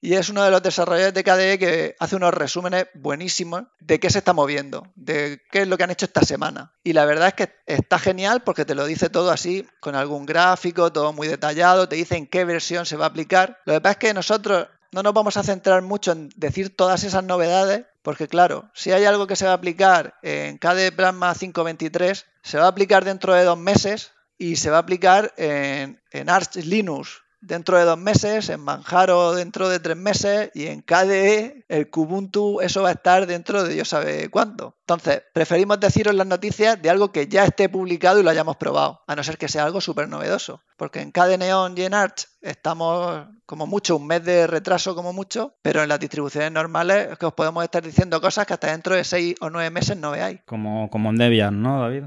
y 0.00 0.14
es 0.14 0.28
uno 0.30 0.42
de 0.42 0.50
los 0.50 0.62
desarrolladores 0.62 1.14
de 1.14 1.24
KDE 1.24 1.58
que 1.58 1.96
hace 1.98 2.16
unos 2.16 2.32
resúmenes 2.32 2.86
buenísimos 2.94 3.64
de 3.80 4.00
qué 4.00 4.08
se 4.08 4.18
está 4.18 4.32
moviendo, 4.32 4.86
de 4.94 5.42
qué 5.50 5.62
es 5.62 5.68
lo 5.68 5.76
que 5.76 5.84
han 5.84 5.90
hecho 5.90 6.06
esta 6.06 6.22
semana. 6.22 6.72
Y 6.82 6.94
la 6.94 7.04
verdad 7.04 7.28
es 7.28 7.34
que 7.34 7.52
está 7.66 7.98
genial 7.98 8.42
porque 8.42 8.64
te 8.64 8.74
lo 8.74 8.86
dice 8.86 9.10
todo 9.10 9.30
así, 9.30 9.66
con 9.80 9.94
algún 9.94 10.24
gráfico, 10.24 10.90
todo 10.92 11.12
muy 11.12 11.28
detallado, 11.28 11.88
te 11.88 11.96
dice 11.96 12.16
en 12.16 12.26
qué 12.26 12.44
versión 12.44 12.86
se 12.86 12.96
va 12.96 13.04
a 13.04 13.08
aplicar. 13.08 13.58
Lo 13.66 13.74
que 13.74 13.80
pasa 13.80 13.92
es 13.92 13.98
que 13.98 14.14
nosotros 14.14 14.68
no 14.92 15.02
nos 15.02 15.12
vamos 15.12 15.36
a 15.36 15.42
centrar 15.42 15.82
mucho 15.82 16.12
en 16.12 16.30
decir 16.34 16.74
todas 16.74 17.04
esas 17.04 17.22
novedades, 17.22 17.84
porque 18.02 18.26
claro, 18.26 18.70
si 18.74 18.92
hay 18.92 19.04
algo 19.04 19.26
que 19.26 19.36
se 19.36 19.44
va 19.44 19.52
a 19.52 19.54
aplicar 19.54 20.14
en 20.22 20.56
KDE 20.56 20.92
Plasma 20.92 21.34
523, 21.34 22.26
se 22.42 22.58
va 22.58 22.64
a 22.64 22.68
aplicar 22.68 23.04
dentro 23.04 23.34
de 23.34 23.44
dos 23.44 23.58
meses 23.58 24.12
y 24.38 24.56
se 24.56 24.70
va 24.70 24.78
a 24.78 24.80
aplicar 24.80 25.34
en, 25.36 26.02
en 26.10 26.30
Arch 26.30 26.56
Linux 26.56 27.20
dentro 27.40 27.78
de 27.78 27.84
dos 27.84 27.98
meses, 27.98 28.48
en 28.48 28.60
Manjaro 28.60 29.34
dentro 29.34 29.68
de 29.68 29.80
tres 29.80 29.96
meses 29.96 30.50
y 30.54 30.66
en 30.66 30.82
KDE, 30.82 31.64
el 31.68 31.90
Kubuntu, 31.90 32.60
eso 32.60 32.82
va 32.82 32.90
a 32.90 32.92
estar 32.92 33.26
dentro 33.26 33.62
de 33.62 33.74
Dios 33.74 33.88
sabe 33.88 34.28
cuándo. 34.28 34.76
Entonces, 34.80 35.22
preferimos 35.32 35.80
deciros 35.80 36.14
las 36.14 36.26
noticias 36.26 36.80
de 36.80 36.90
algo 36.90 37.12
que 37.12 37.28
ya 37.28 37.44
esté 37.44 37.68
publicado 37.68 38.20
y 38.20 38.22
lo 38.22 38.30
hayamos 38.30 38.56
probado, 38.56 39.02
a 39.06 39.16
no 39.16 39.22
ser 39.22 39.38
que 39.38 39.48
sea 39.48 39.64
algo 39.64 39.80
súper 39.80 40.08
novedoso. 40.08 40.60
Porque 40.76 41.00
en 41.00 41.12
KDE 41.12 41.38
Neon 41.38 41.76
y 41.76 41.82
en 41.82 41.94
Arch 41.94 42.28
estamos 42.40 43.26
como 43.46 43.66
mucho, 43.66 43.96
un 43.96 44.06
mes 44.06 44.24
de 44.24 44.46
retraso 44.46 44.94
como 44.94 45.12
mucho, 45.12 45.54
pero 45.62 45.82
en 45.82 45.88
las 45.88 45.98
distribuciones 45.98 46.52
normales 46.52 47.08
es 47.12 47.18
que 47.18 47.26
os 47.26 47.34
podemos 47.34 47.64
estar 47.64 47.82
diciendo 47.82 48.20
cosas 48.20 48.46
que 48.46 48.54
hasta 48.54 48.70
dentro 48.70 48.94
de 48.94 49.02
seis 49.04 49.34
o 49.40 49.50
nueve 49.50 49.70
meses 49.70 49.96
no 49.96 50.12
veáis. 50.12 50.40
Como, 50.46 50.88
como 50.88 51.10
en 51.10 51.16
Debian, 51.16 51.60
¿no, 51.60 51.80
David? 51.80 52.04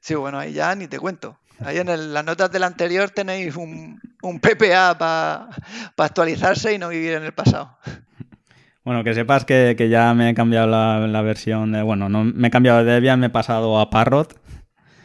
Sí, 0.00 0.14
bueno, 0.14 0.38
ahí 0.38 0.52
ya 0.52 0.74
ni 0.74 0.88
te 0.88 0.98
cuento. 0.98 1.38
Ahí 1.60 1.78
en 1.78 2.14
las 2.14 2.24
notas 2.24 2.50
del 2.50 2.64
anterior 2.64 3.10
tenéis 3.10 3.56
un, 3.56 4.00
PPA 4.20 4.98
para 4.98 5.48
actualizarse 5.96 6.74
y 6.74 6.78
no 6.78 6.88
vivir 6.88 7.12
en 7.12 7.24
el 7.24 7.32
pasado. 7.32 7.76
Bueno, 8.86 9.02
que 9.02 9.14
sepas 9.14 9.44
que, 9.44 9.88
ya 9.90 10.14
me 10.14 10.30
he 10.30 10.34
cambiado 10.34 10.68
la, 10.68 11.22
versión 11.22 11.72
de. 11.72 11.82
Bueno, 11.82 12.08
no 12.08 12.22
me 12.22 12.48
he 12.48 12.50
cambiado 12.52 12.84
de 12.84 12.92
Debian, 12.92 13.18
me 13.18 13.26
he 13.26 13.30
pasado 13.30 13.80
a 13.80 13.90
Parrot. 13.90 14.38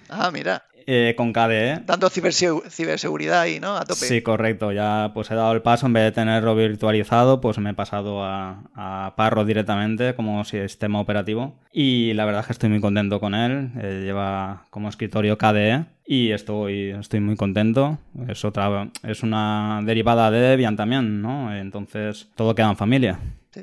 Ah, 0.07 0.29
mira. 0.31 0.65
Eh, 0.85 1.15
con 1.17 1.33
KDE. 1.33 1.81
Dando 1.85 2.09
ciberseguridad 2.09 3.41
ahí, 3.41 3.59
¿no? 3.59 3.75
A 3.75 3.85
tope. 3.85 4.05
Sí, 4.05 4.21
correcto. 4.21 4.71
Ya 4.71 5.11
pues 5.13 5.31
he 5.31 5.35
dado 5.35 5.53
el 5.53 5.63
paso, 5.63 5.87
en 5.87 5.93
vez 5.93 6.03
de 6.03 6.11
tenerlo 6.11 6.55
virtualizado, 6.55 7.41
pues 7.41 7.57
me 7.57 7.71
he 7.71 7.73
pasado 7.73 8.23
a, 8.23 8.63
a 8.75 9.13
Parrot 9.15 9.47
directamente 9.47 10.13
como 10.15 10.43
sistema 10.43 10.99
operativo. 10.99 11.59
Y 11.71 12.13
la 12.13 12.25
verdad 12.25 12.41
es 12.41 12.47
que 12.47 12.53
estoy 12.53 12.69
muy 12.69 12.81
contento 12.81 13.19
con 13.19 13.33
él. 13.33 13.71
Eh, 13.81 14.01
lleva 14.03 14.65
como 14.69 14.89
escritorio 14.89 15.37
KDE 15.37 15.85
y 16.11 16.33
estoy, 16.33 16.89
estoy 16.89 17.21
muy 17.21 17.37
contento. 17.37 17.97
Es 18.27 18.43
otra, 18.43 18.89
es 19.01 19.23
una 19.23 19.79
derivada 19.85 20.29
de 20.29 20.41
Debian 20.41 20.75
también, 20.75 21.21
¿no? 21.21 21.55
Entonces 21.55 22.27
todo 22.35 22.53
queda 22.53 22.69
en 22.69 22.75
familia. 22.75 23.19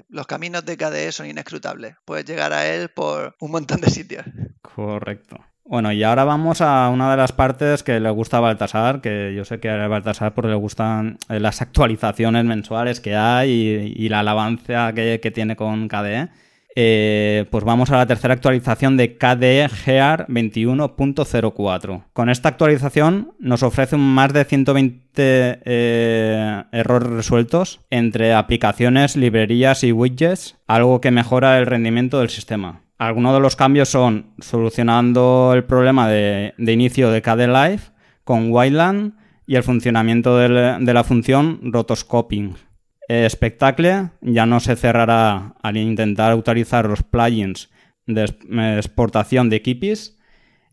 los 0.09 0.27
caminos 0.27 0.65
de 0.65 0.79
KDE 0.79 1.13
son 1.13 1.27
inescrutables. 1.27 1.97
Puedes 2.07 2.25
llegar 2.25 2.55
a 2.55 2.67
él 2.67 2.89
por 2.89 3.37
un 3.41 3.51
montón 3.51 3.83
de 3.83 3.91
sitios. 3.91 4.25
Correcto. 4.63 5.37
Bueno, 5.67 5.93
y 5.93 6.03
ahora 6.03 6.25
vamos 6.25 6.63
a 6.63 6.89
una 6.89 7.11
de 7.11 7.19
las 7.19 7.33
partes 7.33 7.83
que 7.83 8.01
le 8.01 8.09
gusta 8.09 8.39
a 8.39 8.41
Baltasar, 8.41 9.03
que 9.03 9.35
yo 9.37 9.45
sé 9.45 9.61
que 9.61 9.69
a 9.69 9.87
Baltasar 9.87 10.33
porque 10.33 10.49
le 10.49 10.55
gustan 10.55 11.19
eh, 11.29 11.41
las 11.41 11.61
actualizaciones 11.61 12.47
mensuales 12.47 13.01
que 13.01 13.15
hay 13.15 13.51
y, 13.95 14.09
la 14.09 14.21
alabanza 14.21 14.95
que, 14.95 15.33
tiene 15.35 15.55
con 15.55 15.87
KDE. 15.87 16.31
Eh, 16.77 17.47
pues 17.51 17.65
vamos 17.65 17.91
a 17.91 17.97
la 17.97 18.07
tercera 18.07 18.35
actualización 18.35 18.97
de 18.97 19.17
KDE 19.17 19.69
Gear 19.69 20.27
21.04. 20.29 22.05
Con 22.13 22.29
esta 22.29 22.51
actualización 22.51 23.33
nos 23.41 23.63
ofrece 23.63 23.97
más 23.97 24.33
de 24.33 24.45
120 24.45 25.03
eh, 25.65 26.65
errores 26.71 27.11
resueltos 27.11 27.81
entre 27.91 28.35
aplicaciones, 28.35 29.17
librerías 29.17 29.83
y 29.83 29.93
widgets, 29.93 30.57
algo 30.67 31.01
que 31.01 31.11
mejora 31.11 31.59
el 31.59 31.67
rendimiento 31.67 32.21
del 32.21 32.31
sistema. 32.31 32.83
Algunos 32.99 33.35
de 33.35 33.41
los 33.41 33.55
cambios 33.55 33.89
son 33.89 34.35
solucionando 34.41 35.53
el 35.55 35.65
problema 35.65 36.09
de, 36.09 36.53
inicio 36.59 37.11
de 37.11 37.23
KDE 37.23 37.47
Live 37.47 37.81
con 38.25 38.51
Wildland 38.51 39.15
y 39.47 39.55
el 39.55 39.63
funcionamiento 39.63 40.37
de, 40.37 40.49
la 40.49 41.05
función 41.05 41.61
rotoscoping. 41.63 42.57
Spectacle 43.29 44.11
ya 44.21 44.45
no 44.45 44.61
se 44.61 44.77
cerrará 44.77 45.55
al 45.63 45.77
intentar 45.77 46.35
utilizar 46.35 46.87
los 46.87 47.03
plugins 47.03 47.71
de 48.07 48.25
exportación 48.77 49.49
de 49.51 49.63
Kipis. 49.63 50.19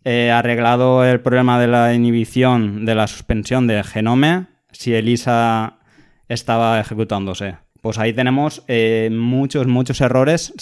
He 0.03 0.31
arreglado 0.31 1.05
el 1.05 1.21
problema 1.21 1.59
de 1.59 1.67
la 1.67 1.93
inhibición 1.93 2.85
de 2.85 2.95
la 2.95 3.07
suspensión 3.07 3.67
de 3.67 3.83
Genome 3.83 4.47
si 4.71 4.93
ELISA 4.93 5.79
estaba 6.27 6.79
ejecutándose. 6.79 7.57
Pues 7.81 7.97
ahí 7.97 8.13
tenemos 8.13 8.63
eh, 8.67 9.09
muchos, 9.11 9.67
muchos 9.67 10.01
errores 10.01 10.53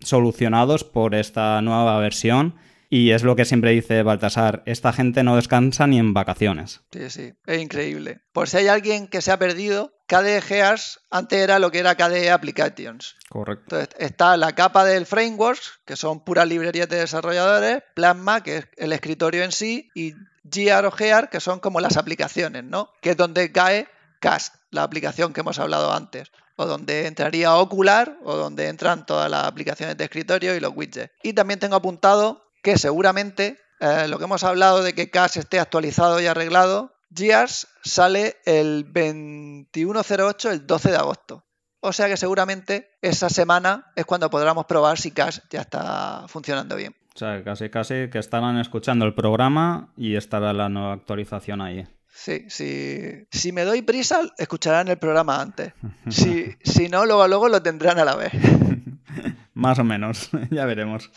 solucionados 0.00 0.84
por 0.84 1.14
esta 1.14 1.60
nueva 1.62 1.98
versión. 1.98 2.56
Y 2.90 3.12
es 3.12 3.22
lo 3.22 3.36
que 3.36 3.46
siempre 3.46 3.70
dice 3.70 4.02
Baltasar, 4.02 4.62
esta 4.66 4.92
gente 4.92 5.22
no 5.22 5.36
descansa 5.36 5.86
ni 5.86 5.98
en 5.98 6.12
vacaciones. 6.12 6.82
Sí, 6.92 7.08
sí, 7.08 7.32
es 7.46 7.62
increíble. 7.62 8.20
Por 8.34 8.50
si 8.50 8.58
hay 8.58 8.68
alguien 8.68 9.08
que 9.08 9.22
se 9.22 9.32
ha 9.32 9.38
perdido, 9.38 9.94
KDE 10.12 10.42
Gears 10.42 11.00
antes 11.10 11.38
era 11.38 11.58
lo 11.58 11.70
que 11.70 11.78
era 11.78 11.94
KDE 11.94 12.30
Applications. 12.30 13.16
Correcto. 13.30 13.78
Entonces 13.78 13.88
está 13.98 14.36
la 14.36 14.52
capa 14.52 14.84
del 14.84 15.06
framework, 15.06 15.60
que 15.86 15.96
son 15.96 16.20
puras 16.20 16.46
librerías 16.46 16.88
de 16.88 16.98
desarrolladores, 16.98 17.82
Plasma, 17.94 18.42
que 18.42 18.58
es 18.58 18.68
el 18.76 18.92
escritorio 18.92 19.42
en 19.42 19.52
sí, 19.52 19.90
y 19.94 20.14
Gear 20.50 20.84
o 20.84 20.90
Gear, 20.90 21.30
que 21.30 21.40
son 21.40 21.60
como 21.60 21.80
las 21.80 21.96
aplicaciones, 21.96 22.62
¿no? 22.62 22.90
Que 23.00 23.10
es 23.10 23.16
donde 23.16 23.52
cae 23.52 23.88
Cast, 24.20 24.56
la 24.70 24.82
aplicación 24.82 25.32
que 25.32 25.40
hemos 25.40 25.58
hablado 25.58 25.92
antes 25.92 26.30
o 26.56 26.66
donde 26.66 27.06
entraría 27.06 27.56
Ocular 27.56 28.18
o 28.22 28.36
donde 28.36 28.68
entran 28.68 29.06
todas 29.06 29.30
las 29.30 29.44
aplicaciones 29.44 29.96
de 29.96 30.04
escritorio 30.04 30.54
y 30.54 30.60
los 30.60 30.72
widgets. 30.74 31.10
Y 31.22 31.32
también 31.32 31.58
tengo 31.58 31.76
apuntado 31.76 32.44
que 32.62 32.76
seguramente 32.76 33.58
eh, 33.80 34.06
lo 34.08 34.18
que 34.18 34.24
hemos 34.24 34.44
hablado 34.44 34.82
de 34.82 34.94
que 34.94 35.10
Cache 35.10 35.40
esté 35.40 35.58
actualizado 35.58 36.20
y 36.20 36.26
arreglado, 36.26 36.91
Gears 37.14 37.68
sale 37.82 38.36
el 38.44 38.84
2108, 38.84 40.50
el 40.50 40.66
12 40.66 40.90
de 40.90 40.96
agosto. 40.96 41.44
O 41.80 41.92
sea 41.92 42.06
que 42.06 42.16
seguramente 42.16 42.90
esa 43.02 43.28
semana 43.28 43.92
es 43.96 44.04
cuando 44.04 44.30
podremos 44.30 44.66
probar 44.66 44.98
si 44.98 45.10
Cache 45.10 45.42
ya 45.50 45.62
está 45.62 46.26
funcionando 46.28 46.76
bien. 46.76 46.94
O 47.14 47.18
sea, 47.18 47.42
casi 47.42 47.68
casi 47.70 48.08
que 48.08 48.18
estarán 48.18 48.58
escuchando 48.58 49.04
el 49.04 49.14
programa 49.14 49.92
y 49.96 50.14
estará 50.14 50.52
la 50.52 50.68
nueva 50.68 50.92
actualización 50.92 51.60
ahí. 51.60 51.86
Sí, 52.06 52.44
sí. 52.48 53.26
Si 53.30 53.52
me 53.52 53.64
doy 53.64 53.82
prisa, 53.82 54.20
escucharán 54.38 54.88
el 54.88 54.98
programa 54.98 55.40
antes. 55.40 55.72
Si, 56.08 56.54
si 56.62 56.88
no, 56.88 57.04
luego, 57.04 57.26
luego 57.26 57.48
lo 57.48 57.62
tendrán 57.62 57.98
a 57.98 58.04
la 58.04 58.14
vez. 58.14 58.32
más 59.54 59.78
o 59.78 59.84
menos, 59.84 60.30
ya 60.50 60.64
veremos. 60.64 61.10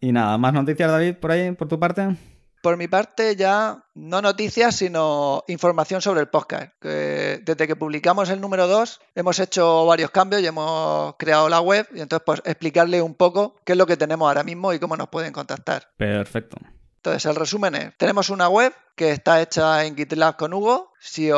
Y 0.00 0.12
nada, 0.12 0.38
¿más 0.38 0.54
noticias, 0.54 0.90
David, 0.90 1.16
por 1.16 1.30
ahí, 1.30 1.52
por 1.52 1.68
tu 1.68 1.78
parte? 1.78 2.16
Por 2.60 2.76
mi 2.76 2.88
parte, 2.88 3.36
ya 3.36 3.84
no 3.94 4.20
noticias, 4.20 4.76
sino 4.76 5.44
información 5.48 6.02
sobre 6.02 6.20
el 6.20 6.28
podcast. 6.28 6.72
desde 6.82 7.66
que 7.66 7.76
publicamos 7.76 8.28
el 8.30 8.40
número 8.40 8.66
2, 8.66 9.00
hemos 9.14 9.38
hecho 9.38 9.86
varios 9.86 10.10
cambios 10.10 10.42
y 10.42 10.46
hemos 10.46 11.14
creado 11.16 11.48
la 11.48 11.60
web. 11.60 11.88
Y 11.94 12.00
entonces, 12.00 12.22
pues 12.24 12.42
explicarle 12.44 13.00
un 13.02 13.14
poco 13.14 13.56
qué 13.64 13.72
es 13.72 13.78
lo 13.78 13.86
que 13.86 13.96
tenemos 13.96 14.28
ahora 14.28 14.44
mismo 14.44 14.72
y 14.72 14.78
cómo 14.78 14.96
nos 14.96 15.08
pueden 15.08 15.32
contactar. 15.32 15.88
Perfecto. 15.96 16.56
Entonces, 17.02 17.24
el 17.24 17.36
resumen 17.36 17.74
es, 17.74 17.96
tenemos 17.96 18.28
una 18.28 18.50
web 18.50 18.74
que 18.94 19.12
está 19.12 19.40
hecha 19.40 19.86
en 19.86 19.96
GitLab 19.96 20.36
con 20.36 20.52
Hugo. 20.52 20.92
Si, 21.00 21.30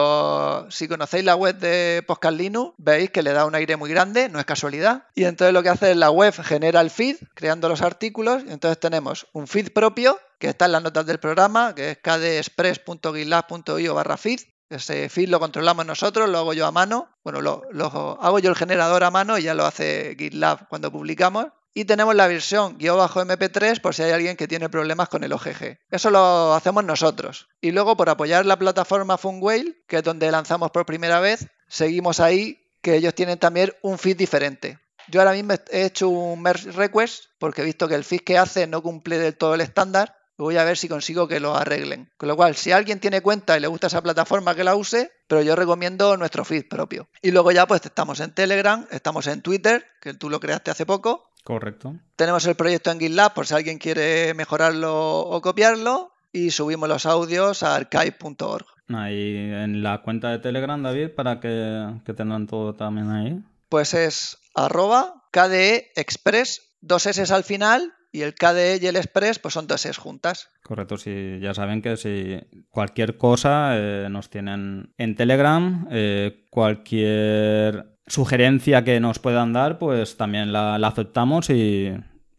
si 0.70 0.88
conocéis 0.88 1.24
la 1.24 1.36
web 1.36 1.56
de 1.56 2.02
Podcast 2.04 2.36
Linux, 2.36 2.74
veis 2.78 3.10
que 3.10 3.22
le 3.22 3.32
da 3.32 3.46
un 3.46 3.54
aire 3.54 3.76
muy 3.76 3.88
grande, 3.88 4.28
no 4.28 4.40
es 4.40 4.44
casualidad. 4.44 5.04
Y 5.14 5.22
entonces 5.22 5.54
lo 5.54 5.62
que 5.62 5.68
hace 5.68 5.92
es 5.92 5.96
la 5.96 6.10
web 6.10 6.34
genera 6.42 6.80
el 6.80 6.90
feed, 6.90 7.16
creando 7.34 7.68
los 7.68 7.80
artículos. 7.80 8.42
Y 8.44 8.50
entonces 8.50 8.80
tenemos 8.80 9.28
un 9.34 9.46
feed 9.46 9.72
propio, 9.72 10.18
que 10.40 10.48
está 10.48 10.64
en 10.64 10.72
las 10.72 10.82
notas 10.82 11.06
del 11.06 11.20
programa, 11.20 11.76
que 11.76 11.92
es 11.92 11.98
kdexpress.gitlab.io 11.98 13.94
barra 13.94 14.16
feed. 14.16 14.40
Ese 14.68 15.08
feed 15.08 15.28
lo 15.28 15.38
controlamos 15.38 15.86
nosotros, 15.86 16.28
lo 16.28 16.38
hago 16.38 16.54
yo 16.54 16.66
a 16.66 16.72
mano. 16.72 17.08
Bueno, 17.22 17.40
lo, 17.40 17.62
lo 17.70 18.18
hago 18.20 18.40
yo 18.40 18.50
el 18.50 18.56
generador 18.56 19.04
a 19.04 19.12
mano 19.12 19.38
y 19.38 19.44
ya 19.44 19.54
lo 19.54 19.64
hace 19.64 20.16
GitLab 20.18 20.66
cuando 20.66 20.90
publicamos. 20.90 21.46
Y 21.74 21.86
tenemos 21.86 22.14
la 22.14 22.26
versión 22.26 22.76
guion 22.76 22.98
bajo 22.98 23.24
MP3 23.24 23.80
por 23.80 23.94
si 23.94 24.02
hay 24.02 24.12
alguien 24.12 24.36
que 24.36 24.46
tiene 24.46 24.68
problemas 24.68 25.08
con 25.08 25.24
el 25.24 25.32
OGG. 25.32 25.78
Eso 25.90 26.10
lo 26.10 26.52
hacemos 26.54 26.84
nosotros. 26.84 27.48
Y 27.60 27.70
luego 27.70 27.96
por 27.96 28.10
apoyar 28.10 28.44
la 28.44 28.58
plataforma 28.58 29.16
Funwhale, 29.16 29.82
que 29.88 29.98
es 29.98 30.02
donde 30.02 30.30
lanzamos 30.30 30.70
por 30.70 30.84
primera 30.84 31.20
vez, 31.20 31.48
seguimos 31.68 32.20
ahí 32.20 32.62
que 32.82 32.96
ellos 32.96 33.14
tienen 33.14 33.38
también 33.38 33.72
un 33.80 33.98
feed 33.98 34.16
diferente. 34.16 34.78
Yo 35.08 35.20
ahora 35.20 35.32
mismo 35.32 35.54
he 35.70 35.84
hecho 35.84 36.08
un 36.08 36.42
merge 36.42 36.70
request 36.72 37.24
porque 37.38 37.62
he 37.62 37.64
visto 37.64 37.88
que 37.88 37.94
el 37.94 38.04
feed 38.04 38.20
que 38.20 38.38
hace 38.38 38.66
no 38.66 38.82
cumple 38.82 39.18
del 39.18 39.36
todo 39.36 39.54
el 39.54 39.60
estándar. 39.62 40.16
Voy 40.38 40.56
a 40.56 40.64
ver 40.64 40.76
si 40.76 40.88
consigo 40.88 41.28
que 41.28 41.40
lo 41.40 41.56
arreglen. 41.56 42.10
Con 42.16 42.28
lo 42.28 42.36
cual, 42.36 42.56
si 42.56 42.72
alguien 42.72 42.98
tiene 42.98 43.20
cuenta 43.20 43.56
y 43.56 43.60
le 43.60 43.68
gusta 43.68 43.86
esa 43.86 44.02
plataforma, 44.02 44.54
que 44.54 44.64
la 44.64 44.74
use, 44.74 45.12
pero 45.28 45.42
yo 45.42 45.54
recomiendo 45.54 46.16
nuestro 46.16 46.44
feed 46.44 46.68
propio. 46.68 47.08
Y 47.20 47.30
luego 47.30 47.52
ya 47.52 47.66
pues 47.66 47.84
estamos 47.84 48.18
en 48.20 48.34
Telegram, 48.34 48.86
estamos 48.90 49.26
en 49.28 49.42
Twitter, 49.42 49.86
que 50.00 50.14
tú 50.14 50.30
lo 50.30 50.40
creaste 50.40 50.70
hace 50.70 50.84
poco, 50.84 51.31
Correcto. 51.42 51.96
Tenemos 52.16 52.46
el 52.46 52.54
proyecto 52.54 52.90
en 52.90 53.00
GitLab 53.00 53.34
por 53.34 53.46
si 53.46 53.54
alguien 53.54 53.78
quiere 53.78 54.34
mejorarlo 54.34 55.20
o 55.20 55.40
copiarlo. 55.40 56.12
y 56.34 56.50
subimos 56.50 56.88
los 56.88 57.04
audios 57.04 57.62
a 57.62 57.74
archive.org. 57.76 58.64
Ahí 58.88 59.36
en 59.36 59.82
la 59.82 60.00
cuenta 60.02 60.30
de 60.30 60.38
Telegram, 60.38 60.82
David, 60.82 61.10
para 61.10 61.40
que, 61.40 61.92
que 62.06 62.14
tengan 62.14 62.46
todo 62.46 62.74
también 62.74 63.10
ahí. 63.10 63.38
Pues 63.68 63.92
es 63.92 64.38
arroba 64.54 65.24
KDE 65.30 65.92
Express, 65.94 66.62
dos 66.80 67.06
S 67.06 67.32
al 67.32 67.44
final 67.44 67.92
y 68.12 68.22
el 68.22 68.34
KDE 68.34 68.78
y 68.82 68.86
el 68.86 68.96
Express 68.96 69.38
pues 69.38 69.54
son 69.54 69.66
dos 69.66 69.86
S 69.86 69.98
juntas. 69.98 70.48
Correcto, 70.62 70.98
sí, 70.98 71.38
ya 71.40 71.54
saben 71.54 71.80
que 71.80 71.96
si 71.96 72.38
cualquier 72.70 73.16
cosa 73.16 73.72
eh, 73.76 74.08
nos 74.10 74.28
tienen 74.28 74.92
en 74.98 75.14
Telegram, 75.16 75.88
eh, 75.90 76.46
cualquier 76.50 77.91
sugerencia 78.06 78.84
que 78.84 79.00
nos 79.00 79.18
puedan 79.18 79.52
dar, 79.52 79.78
pues 79.78 80.16
también 80.16 80.52
la, 80.52 80.78
la 80.78 80.88
aceptamos 80.88 81.50
y, 81.50 81.92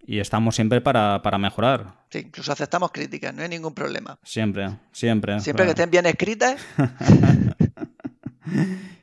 y 0.06 0.20
estamos 0.20 0.56
siempre 0.56 0.82
para, 0.82 1.22
para, 1.22 1.38
mejorar. 1.38 1.94
Sí, 2.10 2.20
incluso 2.20 2.52
aceptamos 2.52 2.92
críticas, 2.92 3.34
no 3.34 3.44
hay 3.44 3.50
ningún 3.50 3.74
problema. 3.74 4.18
Siempre, 4.24 4.70
siempre. 4.92 5.40
Siempre 5.40 5.66
que 5.66 5.72
estén 5.72 5.90
bien 5.90 6.06
escritas. 6.06 6.62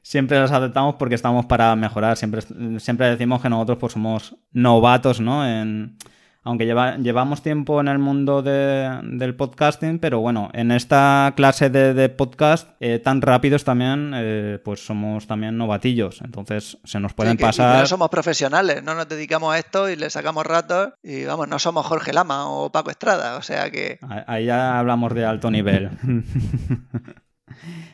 siempre 0.03 0.39
las 0.39 0.53
aceptamos 0.53 0.97
porque 0.97 1.15
estamos 1.15 1.47
para 1.47 1.75
mejorar. 1.77 2.17
Siempre, 2.17 2.43
siempre 2.79 3.11
decimos 3.11 3.41
que 3.41 3.49
nosotros 3.49 3.79
pues, 3.79 3.93
somos 3.93 4.37
novatos, 4.53 5.21
¿no? 5.21 5.47
En, 5.47 5.97
aunque 6.43 6.65
lleva, 6.67 6.97
llevamos 6.97 7.43
tiempo 7.43 7.81
en 7.81 7.89
el 7.89 7.99
mundo 7.99 8.43
de, 8.43 8.99
del 9.03 9.35
podcasting, 9.35 9.99
pero 9.99 10.21
bueno, 10.21 10.51
en 10.53 10.71
esta 10.73 11.33
clase 11.37 11.69
de, 11.71 11.93
de 11.95 12.09
podcast 12.09 12.69
eh, 12.81 12.99
tan 12.99 13.21
rápidos 13.23 13.65
también, 13.65 14.13
eh, 14.15 14.59
pues 14.65 14.85
somos 14.85 15.27
también 15.27 15.57
novatillos, 15.59 16.21
entonces 16.23 16.79
se 16.85 16.99
nos 17.01 17.13
pueden 17.13 17.33
Sí, 17.33 17.39
que- 17.39 17.45
pasar... 17.45 17.81
no 17.81 17.87
somos 17.87 18.09
profesionales, 18.09 18.83
no 18.83 18.95
nos 18.95 19.09
dedicamos 19.09 19.55
a 19.55 19.59
esto 19.59 19.89
y 19.91 19.97
le 19.97 20.09
sacamos 20.11 20.47
ratos 20.47 20.91
y 21.03 21.25
vamos, 21.25 21.49
no 21.49 21.59
somos 21.59 21.85
Jorge 21.87 22.13
Lama 22.13 22.49
o 22.49 22.71
Paco 22.73 22.91
Estrada, 22.91 23.37
o 23.37 23.43
sea 23.43 23.71
que 23.71 23.99
Ahí 24.27 24.47
ya 24.47 24.79
hablamos 24.79 25.15
de 25.15 25.25
alto 25.25 25.51
nivel. 25.51 25.91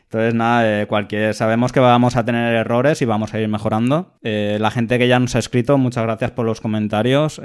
Entonces, 0.05 0.35
nada, 0.35 0.83
eh, 0.83 0.87
cualquier, 0.87 1.35
sabemos 1.35 1.73
que 1.73 1.81
vamos 1.81 2.17
a 2.17 2.25
tener 2.25 2.55
errores 2.55 3.03
y 3.03 3.05
vamos 3.05 3.35
a 3.35 3.41
ir 3.41 3.49
mejorando. 3.49 4.15
Eh, 4.23 4.57
la 4.61 4.71
gente 4.71 4.99
que 4.99 5.09
ya 5.09 5.19
nos 5.19 5.35
ha 5.35 5.39
escrito, 5.39 5.79
muchas 5.79 6.05
gracias 6.05 6.31
por 6.31 6.47
los 6.47 6.61
comentarios 6.61 7.41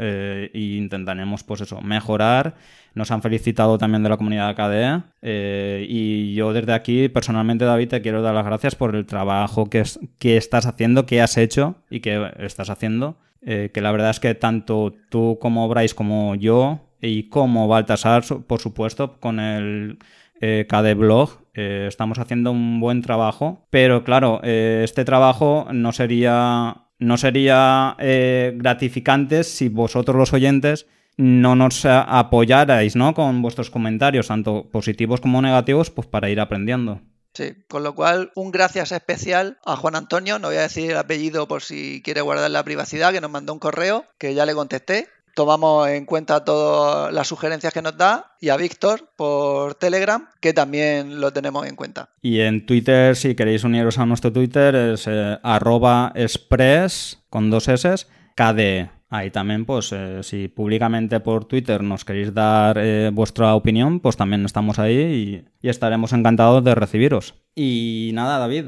y 0.53 0.77
intentaremos, 0.77 1.43
pues 1.43 1.61
eso, 1.61 1.81
mejorar. 1.81 2.55
Nos 2.93 3.09
han 3.11 3.21
felicitado 3.21 3.77
también 3.77 4.03
de 4.03 4.09
la 4.09 4.17
comunidad 4.17 4.55
KDE 4.55 5.85
y 5.89 6.33
yo 6.33 6.53
desde 6.53 6.73
aquí, 6.73 7.09
personalmente, 7.09 7.65
David, 7.65 7.87
te 7.87 8.01
quiero 8.01 8.21
dar 8.21 8.35
las 8.35 8.45
gracias 8.45 8.75
por 8.75 8.95
el 8.95 9.05
trabajo 9.05 9.69
que, 9.69 9.83
que 10.19 10.37
estás 10.37 10.65
haciendo, 10.65 11.05
que 11.05 11.21
has 11.21 11.37
hecho 11.37 11.75
y 11.89 12.01
que 12.01 12.31
estás 12.39 12.69
haciendo. 12.69 13.17
Que 13.43 13.81
la 13.81 13.91
verdad 13.91 14.11
es 14.11 14.19
que 14.19 14.35
tanto 14.35 14.93
tú 15.09 15.39
como 15.41 15.67
Bryce 15.67 15.95
como 15.95 16.35
yo 16.35 16.81
y 17.01 17.23
como 17.23 17.67
Baltasar, 17.67 18.23
por 18.47 18.59
supuesto, 18.59 19.19
con 19.19 19.39
el 19.39 19.97
eh, 20.39 20.65
KD 20.69 20.95
Blog, 20.95 21.40
eh, 21.53 21.85
estamos 21.87 22.19
haciendo 22.19 22.51
un 22.51 22.79
buen 22.79 23.01
trabajo. 23.01 23.67
Pero 23.69 24.03
claro, 24.03 24.39
eh, 24.43 24.81
este 24.83 25.05
trabajo 25.05 25.67
no 25.71 25.91
sería, 25.91 26.87
no 26.99 27.17
sería 27.17 27.95
eh, 27.99 28.53
gratificante 28.55 29.43
si 29.43 29.69
vosotros 29.69 30.17
los 30.17 30.33
oyentes 30.33 30.87
no 31.17 31.55
nos 31.55 31.85
apoyarais 31.85 32.95
¿no? 32.95 33.13
con 33.13 33.41
vuestros 33.41 33.69
comentarios, 33.69 34.27
tanto 34.27 34.69
positivos 34.71 35.21
como 35.21 35.41
negativos, 35.41 35.91
pues 35.91 36.07
para 36.07 36.29
ir 36.29 36.39
aprendiendo. 36.39 37.01
sí. 37.33 37.53
Con 37.67 37.83
lo 37.83 37.93
cual, 37.93 38.31
un 38.35 38.51
gracias 38.51 38.91
especial 38.91 39.59
a 39.65 39.75
Juan 39.75 39.95
Antonio, 39.95 40.39
no 40.39 40.47
voy 40.47 40.57
a 40.57 40.61
decir 40.61 40.89
el 40.89 40.97
apellido 40.97 41.47
por 41.47 41.63
si 41.63 42.01
quiere 42.01 42.21
guardar 42.21 42.49
la 42.49 42.63
privacidad, 42.63 43.11
que 43.11 43.21
nos 43.21 43.29
mandó 43.29 43.53
un 43.53 43.59
correo 43.59 44.05
que 44.17 44.33
ya 44.33 44.45
le 44.45 44.53
contesté. 44.53 45.09
Tomamos 45.35 45.87
en 45.89 46.05
cuenta 46.05 46.43
todas 46.43 47.13
las 47.13 47.27
sugerencias 47.27 47.73
que 47.73 47.81
nos 47.81 47.97
da 47.97 48.35
y 48.39 48.49
a 48.49 48.57
Víctor 48.57 49.09
por 49.15 49.75
Telegram, 49.75 50.27
que 50.39 50.53
también 50.53 51.21
lo 51.21 51.31
tenemos 51.31 51.65
en 51.67 51.75
cuenta. 51.75 52.09
Y 52.21 52.39
en 52.41 52.65
Twitter, 52.65 53.15
si 53.15 53.35
queréis 53.35 53.63
uniros 53.63 53.97
a 53.97 54.05
nuestro 54.05 54.31
Twitter, 54.33 54.75
es 54.75 55.05
eh, 55.07 55.37
arroba 55.43 56.11
express 56.15 57.19
con 57.29 57.49
dos 57.49 57.67
S, 57.67 58.07
KDE. 58.35 58.89
Ahí 59.13 59.29
también, 59.29 59.65
pues, 59.65 59.91
eh, 59.91 60.19
si 60.23 60.47
públicamente 60.47 61.19
por 61.19 61.43
Twitter 61.45 61.83
nos 61.83 62.05
queréis 62.05 62.33
dar 62.33 62.77
eh, 62.79 63.09
vuestra 63.13 63.55
opinión, 63.55 63.99
pues 63.99 64.15
también 64.15 64.45
estamos 64.45 64.79
ahí 64.79 65.43
y, 65.61 65.65
y 65.65 65.69
estaremos 65.69 66.13
encantados 66.13 66.63
de 66.63 66.75
recibiros. 66.75 67.35
Y 67.53 68.11
nada, 68.13 68.37
David. 68.39 68.67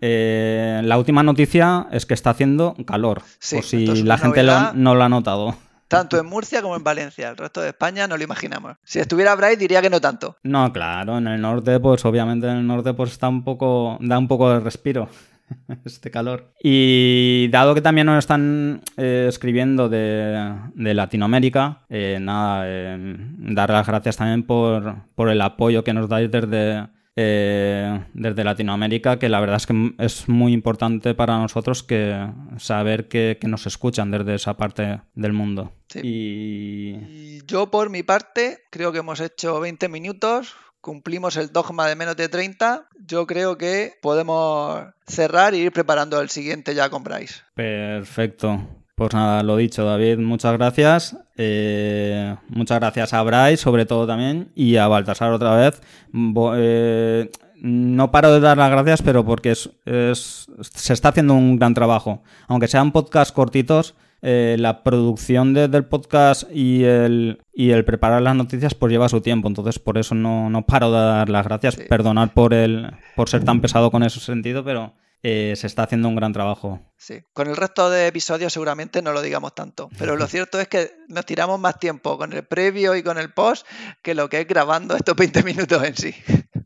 eh, 0.00 0.80
la 0.84 0.96
última 0.96 1.22
noticia 1.22 1.88
es 1.90 2.06
que 2.06 2.14
está 2.14 2.30
haciendo 2.30 2.74
calor. 2.86 3.22
Sí, 3.38 3.56
por 3.56 3.64
si 3.64 4.02
la 4.04 4.16
gente 4.18 4.42
lo- 4.42 4.72
no 4.74 4.94
lo 4.94 5.02
ha 5.04 5.08
notado. 5.08 5.56
Tanto 5.90 6.20
en 6.20 6.26
Murcia 6.26 6.62
como 6.62 6.76
en 6.76 6.84
Valencia. 6.84 7.30
El 7.30 7.36
resto 7.36 7.60
de 7.60 7.70
España 7.70 8.06
no 8.06 8.16
lo 8.16 8.22
imaginamos. 8.22 8.76
Si 8.84 9.00
estuviera 9.00 9.34
Bryce 9.34 9.56
diría 9.56 9.82
que 9.82 9.90
no 9.90 10.00
tanto. 10.00 10.36
No, 10.44 10.72
claro, 10.72 11.18
en 11.18 11.26
el 11.26 11.40
norte, 11.40 11.80
pues 11.80 12.04
obviamente 12.04 12.46
en 12.46 12.58
el 12.58 12.66
norte 12.66 12.94
pues 12.94 13.10
está 13.10 13.28
un 13.28 13.42
poco, 13.42 13.98
da 14.00 14.16
un 14.16 14.28
poco 14.28 14.50
de 14.50 14.60
respiro 14.60 15.08
este 15.84 16.12
calor. 16.12 16.52
Y 16.62 17.48
dado 17.48 17.74
que 17.74 17.80
también 17.80 18.06
nos 18.06 18.18
están 18.18 18.82
eh, 18.96 19.26
escribiendo 19.28 19.88
de, 19.88 20.54
de 20.74 20.94
Latinoamérica, 20.94 21.80
eh, 21.88 22.18
nada, 22.20 22.62
eh, 22.66 22.96
dar 23.38 23.70
las 23.70 23.86
gracias 23.86 24.16
también 24.16 24.44
por, 24.44 24.94
por 25.16 25.28
el 25.28 25.40
apoyo 25.40 25.82
que 25.82 25.92
nos 25.92 26.08
dais 26.08 26.30
desde, 26.30 26.86
eh, 27.22 28.00
desde 28.14 28.44
Latinoamérica, 28.44 29.18
que 29.18 29.28
la 29.28 29.40
verdad 29.40 29.56
es 29.56 29.66
que 29.66 29.94
es 29.98 30.28
muy 30.28 30.54
importante 30.54 31.14
para 31.14 31.38
nosotros 31.38 31.82
que 31.82 32.30
saber 32.56 33.08
que, 33.08 33.36
que 33.38 33.46
nos 33.46 33.66
escuchan 33.66 34.10
desde 34.10 34.34
esa 34.36 34.56
parte 34.56 35.02
del 35.14 35.34
mundo. 35.34 35.72
Sí. 35.88 36.00
Y 36.02 37.40
Y 37.40 37.42
yo, 37.46 37.70
por 37.70 37.90
mi 37.90 38.02
parte, 38.02 38.64
creo 38.70 38.92
que 38.92 38.98
hemos 38.98 39.20
hecho 39.20 39.60
20 39.60 39.88
minutos. 39.88 40.54
Cumplimos 40.80 41.36
el 41.36 41.52
dogma 41.52 41.86
de 41.86 41.96
menos 41.96 42.16
de 42.16 42.28
30. 42.28 42.88
Yo 43.06 43.26
creo 43.26 43.58
que 43.58 43.98
podemos 44.00 44.82
cerrar 45.06 45.52
e 45.52 45.58
ir 45.58 45.72
preparando 45.72 46.20
el 46.20 46.30
siguiente 46.30 46.74
ya 46.74 46.88
con 46.88 47.04
Bryce. 47.04 47.42
Perfecto. 47.54 48.79
Pues 49.00 49.14
nada, 49.14 49.42
lo 49.42 49.56
dicho, 49.56 49.82
David, 49.82 50.18
muchas 50.18 50.52
gracias. 50.58 51.16
Eh, 51.38 52.36
muchas 52.50 52.80
gracias 52.80 53.14
a 53.14 53.22
Bryce, 53.22 53.56
sobre 53.56 53.86
todo 53.86 54.06
también, 54.06 54.50
y 54.54 54.76
a 54.76 54.88
Baltasar 54.88 55.32
otra 55.32 55.54
vez. 55.56 55.80
Bo- 56.12 56.52
eh, 56.54 57.30
no 57.62 58.10
paro 58.10 58.30
de 58.30 58.40
dar 58.40 58.58
las 58.58 58.70
gracias, 58.70 59.00
pero 59.00 59.24
porque 59.24 59.52
es, 59.52 59.70
es- 59.86 60.48
se 60.60 60.92
está 60.92 61.08
haciendo 61.08 61.32
un 61.32 61.56
gran 61.58 61.72
trabajo. 61.72 62.22
Aunque 62.46 62.68
sean 62.68 62.92
podcasts 62.92 63.32
cortitos, 63.32 63.94
eh, 64.20 64.56
la 64.58 64.82
producción 64.82 65.54
de- 65.54 65.68
del 65.68 65.86
podcast 65.86 66.42
y 66.54 66.84
el, 66.84 67.38
y 67.54 67.70
el 67.70 67.86
preparar 67.86 68.20
las 68.20 68.36
noticias 68.36 68.74
pues 68.74 68.92
lleva 68.92 69.08
su 69.08 69.22
tiempo. 69.22 69.48
Entonces, 69.48 69.78
por 69.78 69.96
eso 69.96 70.14
no, 70.14 70.50
no 70.50 70.66
paro 70.66 70.92
de 70.92 70.98
dar 70.98 71.30
las 71.30 71.46
gracias. 71.46 71.76
Sí. 71.76 71.84
Perdonad 71.88 72.32
por, 72.34 72.52
el, 72.52 72.90
por 73.16 73.30
ser 73.30 73.44
tan 73.44 73.62
pesado 73.62 73.90
con 73.90 74.02
ese 74.02 74.20
sentido, 74.20 74.62
pero 74.62 74.92
eh, 75.22 75.54
se 75.56 75.66
está 75.66 75.82
haciendo 75.82 76.08
un 76.08 76.16
gran 76.16 76.32
trabajo. 76.32 76.80
Sí. 76.96 77.22
Con 77.32 77.48
el 77.48 77.56
resto 77.56 77.90
de 77.90 78.06
episodios 78.06 78.52
seguramente 78.52 79.02
no 79.02 79.12
lo 79.12 79.20
digamos 79.20 79.54
tanto. 79.54 79.90
Pero 79.98 80.16
lo 80.16 80.26
cierto 80.28 80.60
es 80.60 80.68
que 80.68 80.92
nos 81.08 81.26
tiramos 81.26 81.60
más 81.60 81.78
tiempo 81.78 82.16
con 82.16 82.32
el 82.32 82.44
previo 82.44 82.96
y 82.96 83.02
con 83.02 83.18
el 83.18 83.32
post 83.32 83.66
que 84.02 84.14
lo 84.14 84.28
que 84.28 84.40
es 84.40 84.46
grabando 84.46 84.96
estos 84.96 85.16
20 85.16 85.42
minutos 85.42 85.82
en 85.84 85.96
sí. 85.96 86.14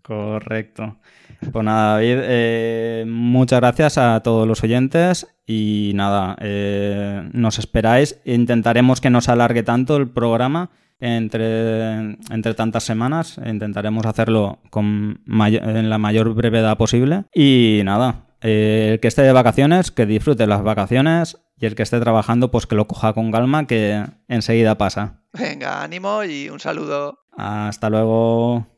Correcto. 0.02 0.98
Pues 1.52 1.64
nada, 1.64 1.94
David, 1.94 2.18
eh, 2.22 3.04
muchas 3.06 3.60
gracias 3.60 3.98
a 3.98 4.20
todos 4.22 4.46
los 4.46 4.62
oyentes 4.62 5.26
y 5.46 5.92
nada, 5.94 6.36
eh, 6.40 7.28
nos 7.32 7.58
esperáis. 7.58 8.18
Intentaremos 8.24 9.00
que 9.00 9.10
no 9.10 9.20
se 9.20 9.32
alargue 9.32 9.62
tanto 9.62 9.96
el 9.96 10.08
programa 10.08 10.70
entre, 11.00 12.16
entre 12.30 12.54
tantas 12.54 12.84
semanas. 12.84 13.38
Intentaremos 13.44 14.06
hacerlo 14.06 14.60
con 14.70 15.20
en 15.26 15.90
la 15.90 15.98
mayor 15.98 16.32
brevedad 16.34 16.76
posible. 16.76 17.24
Y 17.34 17.82
nada, 17.84 18.23
eh, 18.44 18.90
el 18.92 19.00
que 19.00 19.08
esté 19.08 19.22
de 19.22 19.32
vacaciones, 19.32 19.90
que 19.90 20.04
disfrute 20.04 20.46
las 20.46 20.62
vacaciones 20.62 21.38
y 21.56 21.64
el 21.64 21.74
que 21.74 21.82
esté 21.82 21.98
trabajando, 21.98 22.50
pues 22.50 22.66
que 22.66 22.74
lo 22.74 22.86
coja 22.86 23.14
con 23.14 23.32
calma, 23.32 23.66
que 23.66 24.04
enseguida 24.28 24.76
pasa. 24.76 25.22
Venga, 25.32 25.82
ánimo 25.82 26.22
y 26.24 26.50
un 26.50 26.60
saludo. 26.60 27.18
Hasta 27.36 27.88
luego. 27.88 28.73